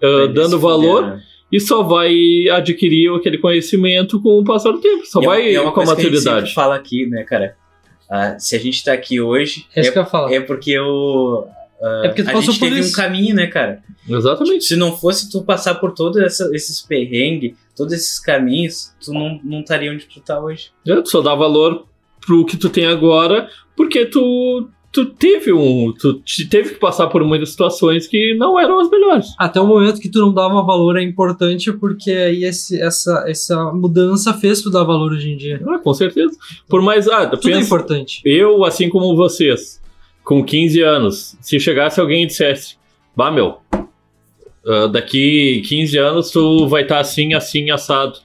[0.00, 1.22] Vai dando valor né?
[1.50, 5.04] E só vai adquirir aquele conhecimento com o passar do tempo.
[5.06, 6.54] Só E é- vai é uma com a coisa que a gente maturidade.
[6.54, 7.56] fala aqui, né, cara?
[8.10, 10.32] Ah, se a gente tá aqui hoje, É isso é, que eu ia falar.
[10.32, 11.46] é porque eu.
[11.82, 12.90] ah, É porque tu a passou gente por teve isso.
[12.90, 13.82] um caminho, né, cara?
[14.08, 14.64] Exatamente.
[14.64, 19.60] Se não fosse tu passar por todos esses perrengues, todos esses caminhos, tu não não
[19.60, 20.70] estaria onde tu tá hoje.
[20.86, 21.84] É, tu só dá valor
[22.26, 25.92] pro que tu tem agora, porque tu, tu teve um.
[25.92, 29.26] Tu te- teve que passar por muitas situações que não eram as melhores.
[29.38, 33.72] Até o momento que tu não dava valor é importante, porque aí esse, essa, essa
[33.72, 35.62] mudança fez tu dar valor hoje em dia.
[35.68, 36.36] Ah, com certeza.
[36.68, 37.06] Por mais.
[37.08, 38.20] Ah, Tudo é pensa, importante.
[38.24, 39.80] eu, assim como vocês,
[40.24, 42.76] com 15 anos, se chegasse alguém e dissesse,
[43.16, 43.58] bah, meu,
[44.66, 48.18] ah, daqui 15 anos tu vai estar assim, assim, assado.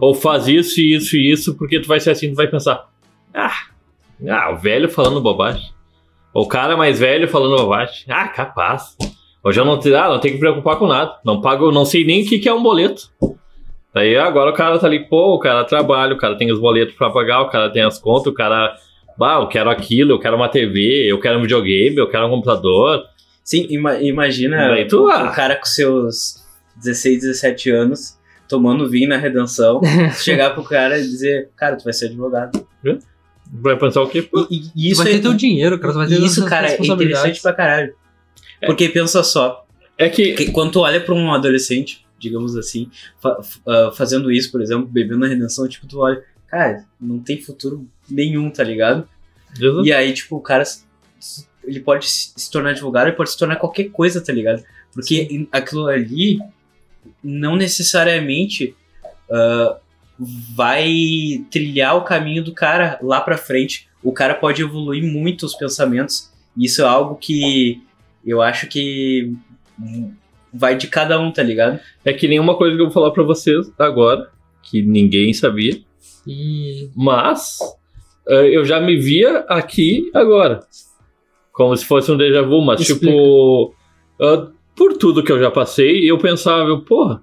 [0.00, 2.88] Ou faz isso, isso e isso, porque tu vai ser assim, tu vai pensar,
[3.34, 3.52] ah,
[4.28, 5.70] ah, o velho falando bobagem.
[6.32, 8.04] O cara mais velho falando bobagem.
[8.08, 8.96] Ah, capaz.
[9.42, 11.14] Hoje eu não, ah, não tenho que me preocupar com nada.
[11.24, 13.10] Não pago, não sei nem o que, que é um boleto.
[13.92, 16.94] Daí agora o cara tá ali, pô, o cara trabalha, o cara tem os boletos
[16.94, 18.76] pra pagar, o cara tem as contas, o cara.
[19.20, 22.30] Ah, eu quero aquilo, eu quero uma TV, eu quero um videogame, eu quero um
[22.30, 23.02] computador.
[23.44, 25.24] Sim, ima- imagina Daí tu, o, ah.
[25.24, 26.36] o cara com seus
[26.76, 28.18] 16, 17 anos,
[28.48, 29.80] tomando vinho na redenção,
[30.16, 32.64] chegar pro cara e dizer, cara, tu vai ser advogado.
[33.52, 34.22] Vai pensar o quê?
[34.22, 35.92] Pô, E, e isso vai é, ter teu dinheiro, cara.
[35.94, 37.94] Vai ter e isso, cara, é interessante pra caralho.
[38.64, 39.66] Porque pensa só,
[39.98, 40.34] É que.
[40.34, 42.90] que quando tu olha pra um adolescente, digamos assim,
[43.20, 47.40] fa- ah, fazendo isso, por exemplo, bebendo na redenção, tipo, tu olha, cara, não tem
[47.40, 49.08] futuro nenhum, tá ligado?
[49.84, 50.62] E aí, tipo, o cara,
[51.64, 54.62] ele pode se tornar advogado, ele pode se tornar qualquer coisa, tá ligado?
[54.92, 56.38] Porque aquilo ali
[57.24, 58.76] não necessariamente
[59.30, 59.76] ah,
[60.54, 63.88] vai trilhar o caminho do cara lá pra frente.
[64.02, 66.30] O cara pode evoluir muito os pensamentos.
[66.56, 67.82] Isso é algo que
[68.24, 69.32] eu acho que
[70.52, 71.80] vai de cada um, tá ligado?
[72.04, 74.28] É que nenhuma coisa que eu vou falar pra vocês agora,
[74.62, 75.80] que ninguém sabia,
[76.26, 77.58] E mas
[78.28, 80.60] eh, eu já me via aqui agora.
[81.52, 83.06] Como se fosse um déjà vu, mas Explica.
[83.06, 83.74] tipo,
[84.76, 87.22] por tudo que eu já passei, eu pensava, eu, porra,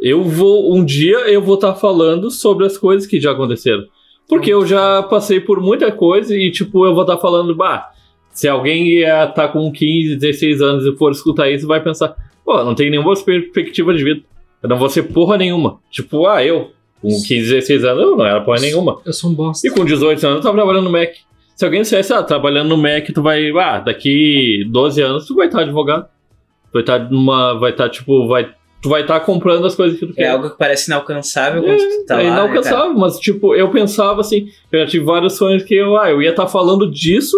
[0.00, 3.84] eu vou, um dia eu vou estar falando sobre as coisas que já aconteceram.
[4.28, 7.90] Porque eu já passei por muita coisa e, tipo, eu vou estar falando, bah,
[8.30, 12.74] se alguém estar com 15, 16 anos e for escutar isso, vai pensar, pô, não
[12.74, 14.20] tem nenhuma perspectiva de vida.
[14.62, 15.78] Eu não vou ser porra nenhuma.
[15.90, 16.70] Tipo, ah, eu,
[17.00, 19.00] com 15, 16 anos, eu não era porra nenhuma.
[19.04, 19.66] eu sou um bosta.
[19.66, 21.10] E com 18 anos eu tava trabalhando no Mac.
[21.56, 25.46] Se alguém dissesse, ah, trabalhando no Mac, tu vai, ah, daqui 12 anos tu vai
[25.46, 26.04] estar advogado.
[26.04, 28.50] Tu vai estar numa, vai estar tipo, vai,
[28.80, 30.30] tu vai estar comprando as coisas que tu É quer.
[30.30, 32.22] algo que parece inalcançável quando tu tá é lá.
[32.22, 32.46] né, cara?
[32.48, 36.22] inalcançável, mas tipo, eu pensava assim, eu já tive vários sonhos que eu, ah, eu
[36.22, 37.36] ia estar falando disso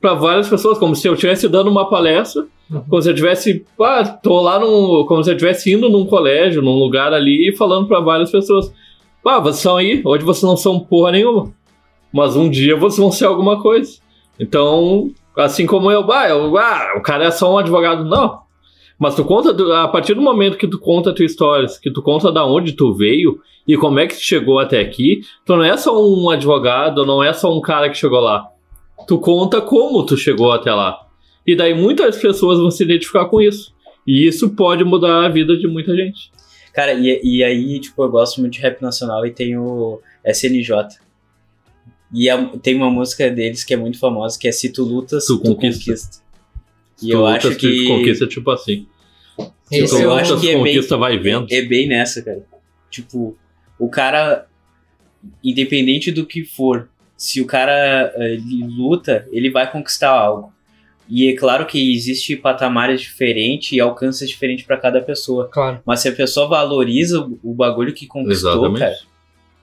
[0.00, 2.82] pra várias pessoas, como se eu estivesse dando uma palestra, Uhum.
[2.88, 6.62] como se eu tivesse, ah, tô lá num, como se eu estivesse indo num colégio,
[6.62, 8.72] num lugar ali e falando pra várias pessoas.
[9.26, 11.52] Ah, vocês são aí, hoje vocês não são porra nenhuma.
[12.12, 13.98] Mas um dia vocês vão ser alguma coisa.
[14.40, 18.04] Então, assim como eu, ah, eu, ah o cara é só um advogado.
[18.04, 18.40] Não.
[18.98, 19.50] Mas tu conta,
[19.82, 22.72] a partir do momento que tu conta a tua história, que tu conta da onde
[22.72, 26.30] tu veio e como é que tu chegou até aqui, tu não é só um
[26.30, 28.46] advogado, não é só um cara que chegou lá.
[29.08, 31.00] Tu conta como tu chegou até lá.
[31.46, 33.74] E daí muitas pessoas vão se identificar com isso.
[34.06, 36.30] E isso pode mudar a vida de muita gente.
[36.72, 40.72] Cara, e, e aí, tipo, eu gosto muito de rap nacional e tem o SNJ.
[42.12, 45.26] E a- tem uma música deles que é muito famosa, que é Se Tu Lutas,
[45.26, 45.84] Tu Tu, conquista.
[45.84, 46.23] Conquista.
[47.04, 48.86] E eu acho tu que conquista tipo assim.
[49.70, 51.46] Esse tu eu é o- acho que é bem- conquista, vai vendo.
[51.50, 52.42] é bem nessa, cara.
[52.90, 53.36] Tipo,
[53.78, 54.46] o cara,
[55.42, 60.52] independente do que for, se o cara eh, ele luta, ele vai conquistar algo.
[61.08, 65.48] E é claro que existe patamares diferentes e alcances diferentes pra cada pessoa.
[65.52, 65.80] Claro.
[65.84, 68.78] Mas se a pessoa valoriza o, bagulho que conquistou, Exatamente.
[68.78, 68.96] cara,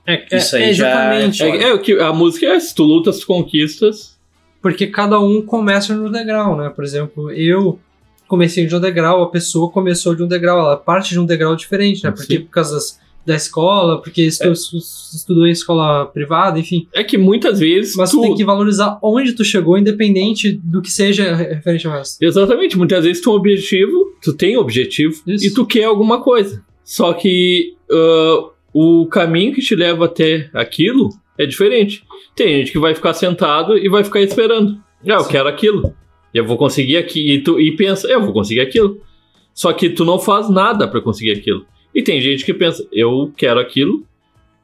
[0.06, 1.14] É, é, Isso aí é já-.
[1.14, 4.18] É, é o que a música é: se tu lutas, tu conquistas.
[4.62, 6.70] Porque cada um começa no degrau, né?
[6.70, 7.78] Por exemplo, eu
[8.28, 11.54] comecei de um degrau, a pessoa começou de um degrau, ela parte de um degrau
[11.56, 12.10] diferente, né?
[12.10, 12.40] Porque Sim.
[12.42, 16.88] por causa das- da escola, porque estu- estudou em escola privada, enfim.
[16.92, 17.94] É que muitas vezes.
[17.94, 21.92] Mas tu, tu tem que valorizar onde tu chegou, independente do que seja referente ao
[21.92, 22.16] resto.
[22.20, 25.46] Exatamente, muitas vezes tu tem um objetivo, tu tem objetivo Isso.
[25.46, 26.64] e tu quer alguma coisa.
[26.82, 32.04] Só que ah, o caminho que te leva até aquilo é diferente.
[32.34, 34.76] Tem gente que vai ficar sentado e vai ficar esperando.
[35.06, 35.94] Ah, eu quero aquilo.
[36.32, 37.32] Eu vou conseguir aqui.
[37.34, 39.00] E, tu, e pensa, eu vou conseguir aquilo.
[39.54, 41.66] Só que tu não faz nada pra conseguir aquilo.
[41.94, 44.06] E tem gente que pensa, eu quero aquilo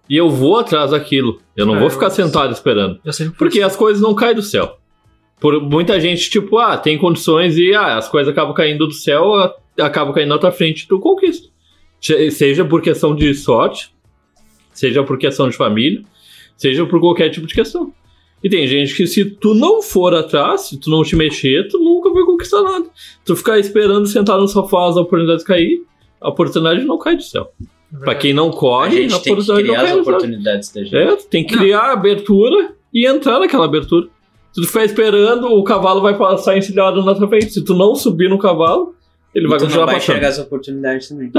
[0.09, 1.41] e eu vou atrás daquilo.
[1.55, 2.99] Eu não É, vou ficar sentado esperando.
[3.37, 4.79] Porque as coisas não caem do céu.
[5.41, 9.35] Por muita gente, tipo, ah, tem condições e ah, as coisas acabam caindo do céu,
[9.79, 11.49] acabam caindo na tua frente, tu conquista.
[12.01, 13.91] Se- Seja por questão de sorte,
[14.73, 16.03] seja por questão de família,
[16.59, 17.91] seja por qualquer tipo de questão.
[18.45, 21.79] E tem gente que se tu não for atrás, se tu não te mexer, tu
[21.79, 22.85] nunca vai conquistar nada.
[23.25, 25.83] Tu ficar esperando sentado no sofá as oportunidades cair,
[26.21, 27.51] a oportunidade não cai do céu.
[28.01, 30.73] Pra quem não a corre, a, gente tem que oportunidade não criar cai as oportunidades
[30.73, 30.97] da gente.
[30.97, 31.63] É, tu tem que Não.
[31.63, 34.09] criar a abertura e entrar naquela abertura.
[34.53, 37.51] Se tu ficar esperando, o cavalo vai passar encilhado na tua frente.
[37.51, 38.95] Se tu não subir no cavalo,
[39.35, 40.15] ele E vai tu não continuar vai passando.
[40.17, 41.31] enxergar as oportunidades também.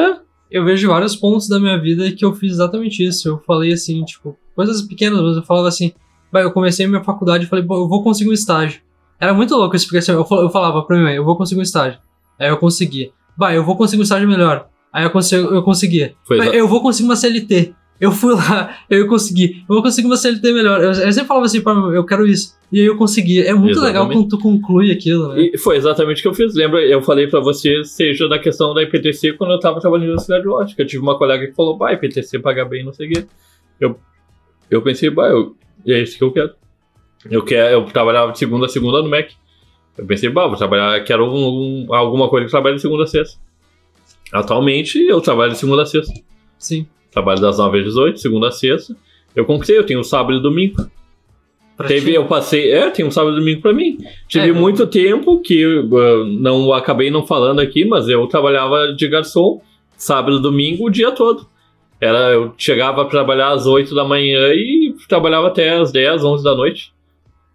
[0.51, 3.27] Eu vejo vários pontos da minha vida que eu fiz exatamente isso.
[3.29, 5.91] Eu falei assim, tipo, coisas pequenas, mas eu falava assim,
[6.31, 8.81] "Bah, eu comecei minha faculdade e falei, pô, eu vou conseguir um estágio.
[9.19, 11.59] Era muito louco isso, porque assim, eu fal- eu falava pra mãe, eu vou conseguir
[11.59, 11.99] um estágio.
[12.39, 13.11] Aí eu consegui.
[13.37, 14.67] Bah, eu vou conseguir um estágio melhor.
[14.91, 16.15] Aí eu, consigo, eu consegui.
[16.39, 17.75] Bah, eu vou conseguir uma CLT.
[17.99, 19.57] Eu fui lá, eu consegui.
[19.67, 20.81] Eu vou conseguir uma CLT melhor.
[20.81, 22.57] Eu, eu sempre falava assim mim, eu quero isso.
[22.71, 23.41] E aí eu consegui.
[23.41, 24.13] É muito legal Exatamente.
[24.17, 25.41] quando tu conclui aquilo, né?
[25.53, 26.55] E foi exatamente o que eu fiz.
[26.55, 30.19] Lembra, eu falei pra você, seja da questão da IPTC, quando eu tava trabalhando na
[30.19, 30.81] cidade de ótica.
[30.81, 33.25] Eu tive uma colega que falou, bah, IPTC paga bem, não sei o quê.
[33.79, 33.99] Eu,
[34.69, 35.55] eu pensei, eu,
[35.87, 36.51] é isso que eu quero.
[37.29, 37.69] Eu, quero.
[37.73, 39.33] eu trabalhava de segunda a segunda no MEC.
[39.97, 43.07] Eu pensei, bah, vou trabalhar, quero um- um- alguma coisa que trabalhe de segunda a
[43.07, 43.37] sexta.
[44.31, 46.13] Atualmente, eu trabalho de segunda a sexta.
[46.57, 46.87] Sim.
[47.11, 48.95] Trabalho das 9 às 18, segunda a sexta.
[49.35, 50.75] Eu conquistei, eu tenho sábado e domingo.
[51.77, 52.15] Pra Teve, ti.
[52.15, 53.97] eu passei, é, tem um sábado e domingo pra mim.
[54.27, 59.07] Tive É, muito tempo que uh, não acabei não falando aqui, mas eu trabalhava de
[59.07, 59.61] garçom
[59.97, 61.47] sábado e domingo o dia todo.
[62.01, 66.43] Era, eu chegava a trabalhar às 8 da manhã e trabalhava até às 10, 11
[66.43, 66.93] da noite.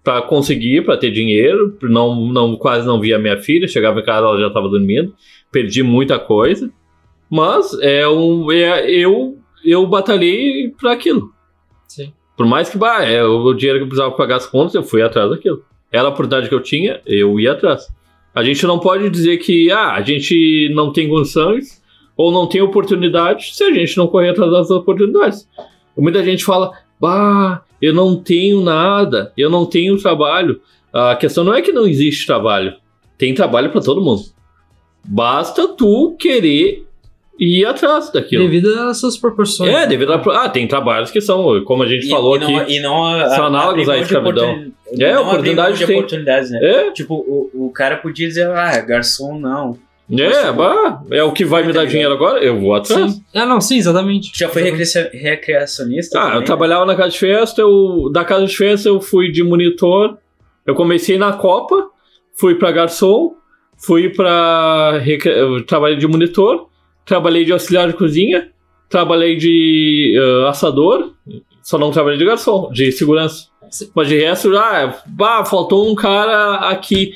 [0.02, 1.78] Pra conseguir, pra ter dinheiro.
[1.82, 3.66] Não, não, quase não via minha filha.
[3.66, 5.14] Chegava em casa, ela já tava dormindo.
[5.50, 6.70] Perdi muita coisa.
[7.30, 11.32] Mas é um, é, eu, eu batalhei pra aquilo.
[11.88, 12.12] Sim.
[12.36, 15.02] Por mais que, bah, é o dinheiro que eu precisava pagar as contas, eu fui
[15.02, 15.64] atrás daquilo.
[15.90, 17.86] Era a oportunidade que eu tinha, eu ia atrás.
[18.34, 21.82] A gente não pode dizer que, ah, a gente não tem condições
[22.16, 25.48] ou não tem oportunidade se a gente não correr atrás das oportunidades.
[25.96, 30.60] Muita gente fala, bah, eu não tenho nada, eu não tenho trabalho.
[30.92, 32.74] A questão não é que não existe trabalho.
[33.16, 34.22] Tem trabalho para todo mundo.
[35.04, 36.86] Basta tu querer
[37.38, 38.44] ir atrás daquilo.
[38.44, 39.72] Devido às suas proporções.
[39.74, 40.22] É, devido a.
[40.44, 42.72] Ah, tem trabalhos que são, como a gente E- falou e não, aqui.
[42.76, 44.66] E não a- são a- análogos à escravidão.
[44.98, 45.96] É, não oportunidade de tem.
[45.96, 46.58] oportunidades, né?
[46.62, 49.76] É, Tipo, o, o cara podia dizer, ah, garçom não.
[50.16, 53.12] é, bah, é o que vai me dar dinheiro agora, eu vou atrás.
[53.12, 53.24] Sim.
[53.34, 54.30] Ah, não, sim, exatamente.
[54.34, 54.62] Já foi
[55.12, 56.18] recreacionista?
[56.20, 56.44] Ah, eu também?
[56.44, 60.16] trabalhava na casa de festa, eu, da casa de festa eu fui de monitor,
[60.66, 61.88] eu comecei na Copa,
[62.38, 63.34] fui pra garçom,
[63.76, 64.98] fui pra.
[64.98, 66.68] recre- Eu trabalhei de monitor,
[67.04, 68.50] trabalhei de auxiliar de cozinha,
[68.88, 71.12] trabalhei de ah, assador,
[71.62, 73.48] só não trabalhei de garçom, de segurança.
[73.94, 77.14] Mas de resto, ah, bah, faltou um cara aqui.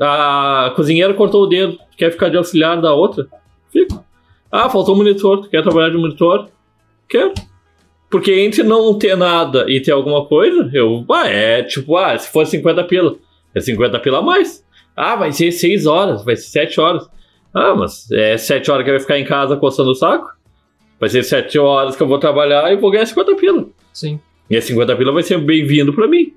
[0.00, 3.26] A cozinheira cortou o dedo, quer ficar de auxiliar da outra?
[3.70, 4.04] Fico.
[4.50, 6.48] Ah, faltou um monitor, quer trabalhar de monitor?
[7.08, 7.32] Quero.
[8.10, 11.04] Porque entre não ter nada e ter alguma coisa, eu.
[11.10, 13.16] Ah, é tipo, ah, se for 50 pila,
[13.54, 14.64] é 50 pila a mais.
[14.96, 17.08] Ah, vai ser 6 horas, vai ser 7 horas.
[17.54, 20.28] Ah, mas é 7 horas que eu vou ficar em casa coçando o saco?
[20.98, 23.66] Vai ser 7 horas que eu vou trabalhar e vou ganhar 50 pila.
[23.92, 24.20] Sim.
[24.48, 26.32] E a 50 pila vai ser bem-vindo pra mim.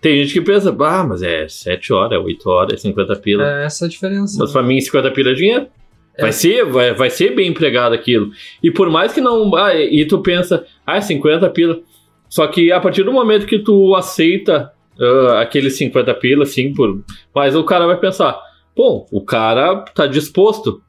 [0.00, 3.44] Tem gente que pensa, ah, mas é 7 horas, é 8 horas, é 50 pila.
[3.60, 4.36] É essa a diferença.
[4.38, 5.66] Mas pra mim, 50 pila é dinheiro.
[6.18, 6.32] Vai, É.
[6.32, 8.30] ser, vai, vai ser bem empregado aquilo.
[8.62, 9.54] E por mais que não.
[9.54, 11.78] Ah, e tu pensa, ah, 50 pila.
[12.28, 17.00] Só que a partir do momento que tu aceita ah, aqueles 50 pila, assim, por.
[17.34, 18.40] Mas o cara vai pensar,
[18.76, 20.82] pô, o cara tá disposto.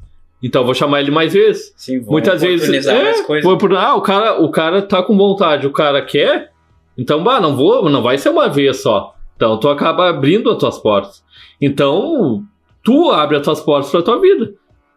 [0.44, 1.74] Então vou chamar ele mais vezes.
[1.78, 2.86] Sim, vão Muitas vezes.
[2.86, 3.44] É, coisas.
[3.44, 6.52] foi por, ah, o cara, o cara tá com vontade, o cara quer.
[6.96, 9.16] Então, bah, não vou, não vai ser uma vez só.
[9.36, 11.24] Então tu acaba abrindo as tuas portas.
[11.62, 12.44] Então,
[12.84, 14.54] tu abre as tuas portas pra tua vida.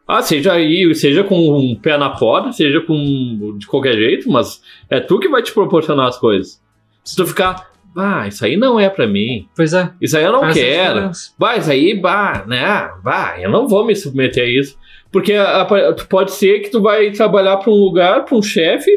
[0.07, 4.61] Ah, seja aí, seja com um pé na porta, seja com de qualquer jeito, mas
[4.91, 6.61] é tu que vai te proporcionar as coisas.
[7.05, 9.47] Se tu ficar, ah, isso aí não é pra mim.
[9.57, 9.91] Pois é.
[10.01, 11.11] Isso aí eu não quero.
[11.39, 12.91] Bah, isso aí, bah, né?
[13.03, 14.77] Bah, eu não vou me submeter a isso.
[15.13, 18.91] Porque a- a- pode ser que tu vai trabalhar pra um lugar, pra um chefe,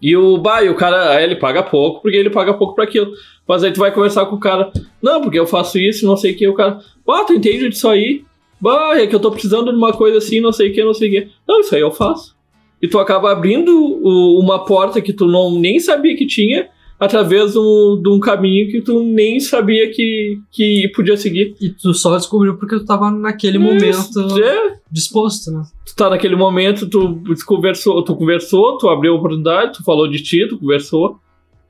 [0.00, 2.84] e o, bah, e o cara, aí ele paga pouco, porque ele paga pouco pra
[2.84, 3.10] aquilo.
[3.46, 4.70] Mas aí tu vai conversar com o cara,
[5.02, 7.88] não, porque eu faço isso, não sei o que, o cara, bah, tu entende disso
[7.88, 8.22] aí?
[8.60, 10.94] Bah, é que eu tô precisando de uma coisa assim, não sei o que, não
[10.94, 11.28] sei o que.
[11.48, 12.36] Não, isso aí eu faço.
[12.80, 16.68] E tu acaba abrindo o- uma porta que tu não nem sabia que tinha,
[16.98, 21.54] através de um, de um caminho que tu nem sabia que, que podia seguir.
[21.60, 25.62] E tu só descobriu porque tu tava naquele momento É, disposto, né?
[25.86, 30.22] tu tá naquele momento, tu conversou, tu conversou, tu abriu a oportunidade, tu falou de
[30.22, 31.18] ti, tu conversou.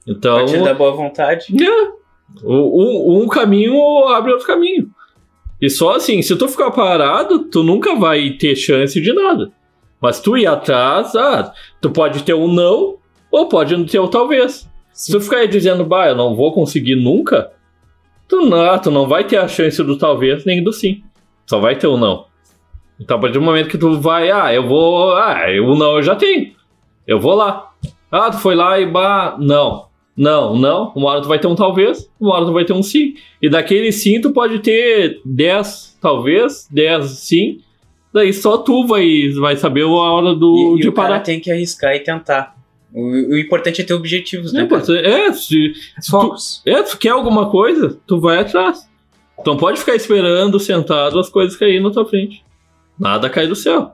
[0.06, 1.44] A Então, partir da boa vontade.
[1.62, 1.88] é,
[2.44, 3.76] um, um caminho
[4.08, 4.88] abre outro caminho.
[5.60, 9.50] E só assim, se tu ficar parado, tu nunca vai ter chance de nada.
[10.00, 12.96] Mas tu ir atrás, ah, tu pode ter um não,
[13.30, 14.68] ou pode não ter o talvez.
[14.98, 17.52] Se tu ficar aí dizendo, bah, eu não vou conseguir nunca,
[18.26, 21.04] tu não, tu não vai ter a chance do talvez nem do sim.
[21.46, 22.26] Só vai ter o não.
[22.98, 26.02] Então, a partir do momento que tu vai, ah, eu vou, ah, o não eu
[26.02, 26.50] já tenho.
[27.06, 27.70] Eu vou lá.
[28.10, 29.86] Ah, tu foi lá e bah, não.
[30.16, 30.92] Não, não.
[30.96, 33.14] Uma hora tu vai ter um talvez, uma hora tu vai ter um sim.
[33.40, 37.60] E daquele sim tu pode ter 10 talvez, 10 sim.
[38.12, 41.20] Daí só tu vai, vai saber a hora do, E, e de o cara parar.
[41.20, 42.57] tem que arriscar e tentar.
[42.98, 44.66] O, o importante é ter objetivos, né?
[45.02, 45.72] É, é, se,
[46.10, 46.62] Focus.
[46.66, 48.88] é, tu quer alguma coisa, tu vai atrás.
[49.44, 52.44] Tu não pode ficar esperando, sentado, as coisas caírem na tua frente.
[52.98, 53.92] Nada cai do céu.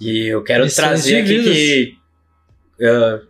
[0.00, 3.20] E eu quero trazer aqui que ah,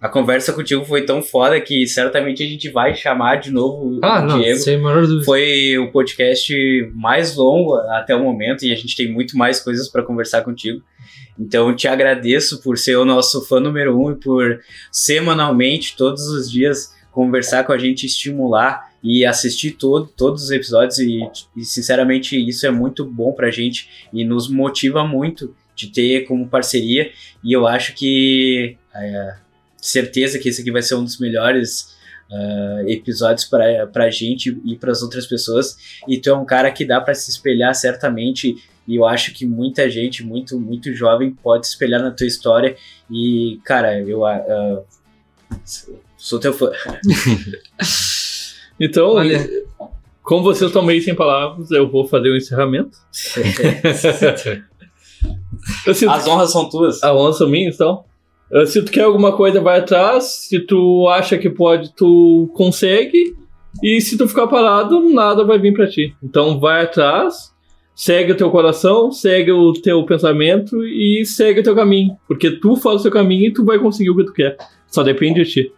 [0.00, 4.22] a conversa contigo foi tão foda que certamente a gente vai chamar de novo Ah,
[4.22, 4.58] o não, Diego.
[4.60, 5.24] sem dúvida.
[5.24, 6.54] Foi o podcast
[6.94, 10.80] mais longo até o momento e a gente tem muito mais coisas para conversar contigo.
[11.38, 14.60] Então te agradeço por ser o nosso fã número um e por
[14.90, 20.98] semanalmente, todos os dias, conversar com a gente, estimular e assistir todo, todos os episódios.
[20.98, 21.20] E,
[21.56, 26.48] e, sinceramente isso é muito bom pra gente e nos motiva muito de ter como
[26.48, 27.10] parceria.
[27.42, 29.34] E eu acho que é,
[29.76, 31.94] certeza que esse aqui vai ser um dos melhores
[32.32, 35.76] ah, episódios pra, pra gente e para as outras pessoas.
[36.08, 38.56] E tu é um cara que dá para se espelhar certamente.
[38.86, 42.76] E eu acho que muita gente, muito, muito jovem, pode se espelhar na tua história.
[43.10, 44.82] E, cara, eu ah,
[46.16, 46.70] sou teu fã.
[48.78, 49.48] Então, Olha.
[50.22, 52.98] como vocês estão meio sem palavras, eu vou fazer o encerramento.
[55.86, 57.02] Eu sinto As honras são tuas.
[57.02, 58.04] A onça minha, então.
[58.52, 60.24] Uh, Se tu quer alguma coisa, vai atrás.
[60.24, 63.34] Se tu acha que pode, tu consegue.
[63.82, 66.14] E se tu ficar parado, nada vai vir pra ti.
[66.22, 67.53] Então vai atrás,
[67.94, 72.16] segue o teu coração, segue o teu pensamento e segue o teu caminho.
[72.26, 74.56] Porque tu faz o teu caminho e tu vai conseguir o que tu quer.
[74.88, 75.72] Só depende de ti.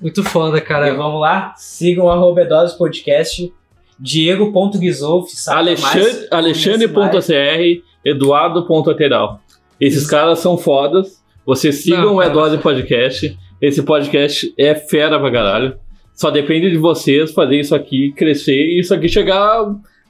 [0.00, 0.92] Muito foda, E cara.
[0.94, 3.52] vamos lá, sigam o arroba Edose Podcast,
[3.98, 9.40] Diego.guizolf, Alexandre- Alexandre.cr, Eduardo.lateral.
[9.80, 11.22] Esses caras são fodas.
[11.46, 12.20] Vocês sigam Não, o.
[12.22, 13.38] E12 Podcast.
[13.60, 15.76] Esse podcast é fera pra caralho.
[16.14, 19.64] Só depende de vocês fazer isso aqui crescer e isso aqui chegar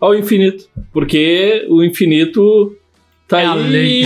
[0.04, 0.64] ao infinito.
[0.92, 2.76] Porque o infinito
[3.28, 4.04] tá É aí.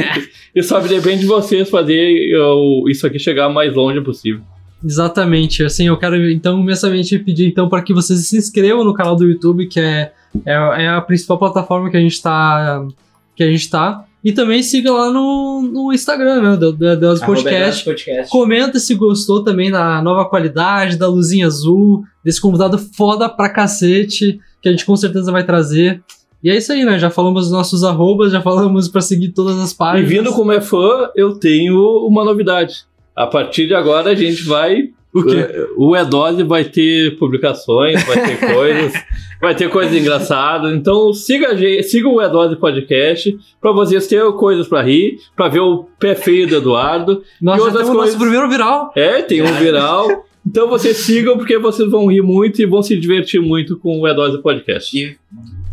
[0.54, 4.42] e só depende de vocês fazer o- isso aqui chegar mais longe possível.
[4.84, 5.64] Exatamente.
[5.64, 9.24] Assim, eu quero então imensamente pedir então para que vocês se inscrevam no canal do
[9.26, 10.12] YouTube, que é,
[10.44, 12.86] é, é a principal plataforma que a gente tá
[13.34, 14.04] que a gente tá.
[14.22, 17.84] E também siga lá no, no Instagram, né, do, do, podcast.
[17.84, 18.30] Podcast.
[18.30, 24.40] Comenta se gostou também da nova qualidade, da luzinha azul, desse convidado foda pra cacete,
[24.64, 26.02] que a gente com certeza vai trazer.
[26.42, 26.98] E é isso aí, né?
[26.98, 30.08] Já falamos dos nossos arrobas, já falamos pra seguir todas as E páginas.
[30.10, 32.84] vindo como é fã, eu tenho uma novidade.
[33.14, 35.46] A partir de agora a gente vai O quê?
[35.76, 38.92] O E12 vai ter publicações, vai ter coisas.
[39.40, 40.72] Vai ter coisas engraçadas.
[40.74, 45.48] Então siga, a gente, siga o E12 Podcast pra vocês terem coisas pra rir, pra
[45.48, 47.22] ver o pé feio do Eduardo.
[47.40, 48.06] Nós E já temos o coisas.
[48.14, 48.92] nosso primeiro viral.
[48.96, 50.24] É, tem um viral.
[50.46, 54.02] Então vocês sigam porque vocês vão rir muito e vão se divertir muito com o
[54.02, 54.96] E12 Podcast.
[54.96, 55.16] E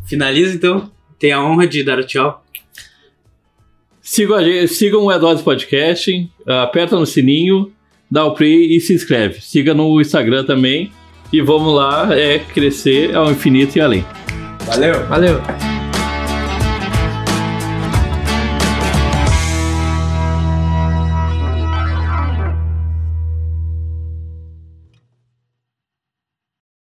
[0.05, 0.89] finaliza então.
[1.19, 2.43] Tem a honra de dar o tchau.
[4.01, 7.71] Sigam, a gente, sigam o E12 Podcast, aperta no sininho,
[8.09, 9.41] dá o play e se inscreve.
[9.41, 10.91] Siga no Instagram também.
[11.31, 14.05] E vamos lá, é crescer ao infinito e além.
[14.65, 15.05] Valeu!
[15.07, 15.70] Valeu.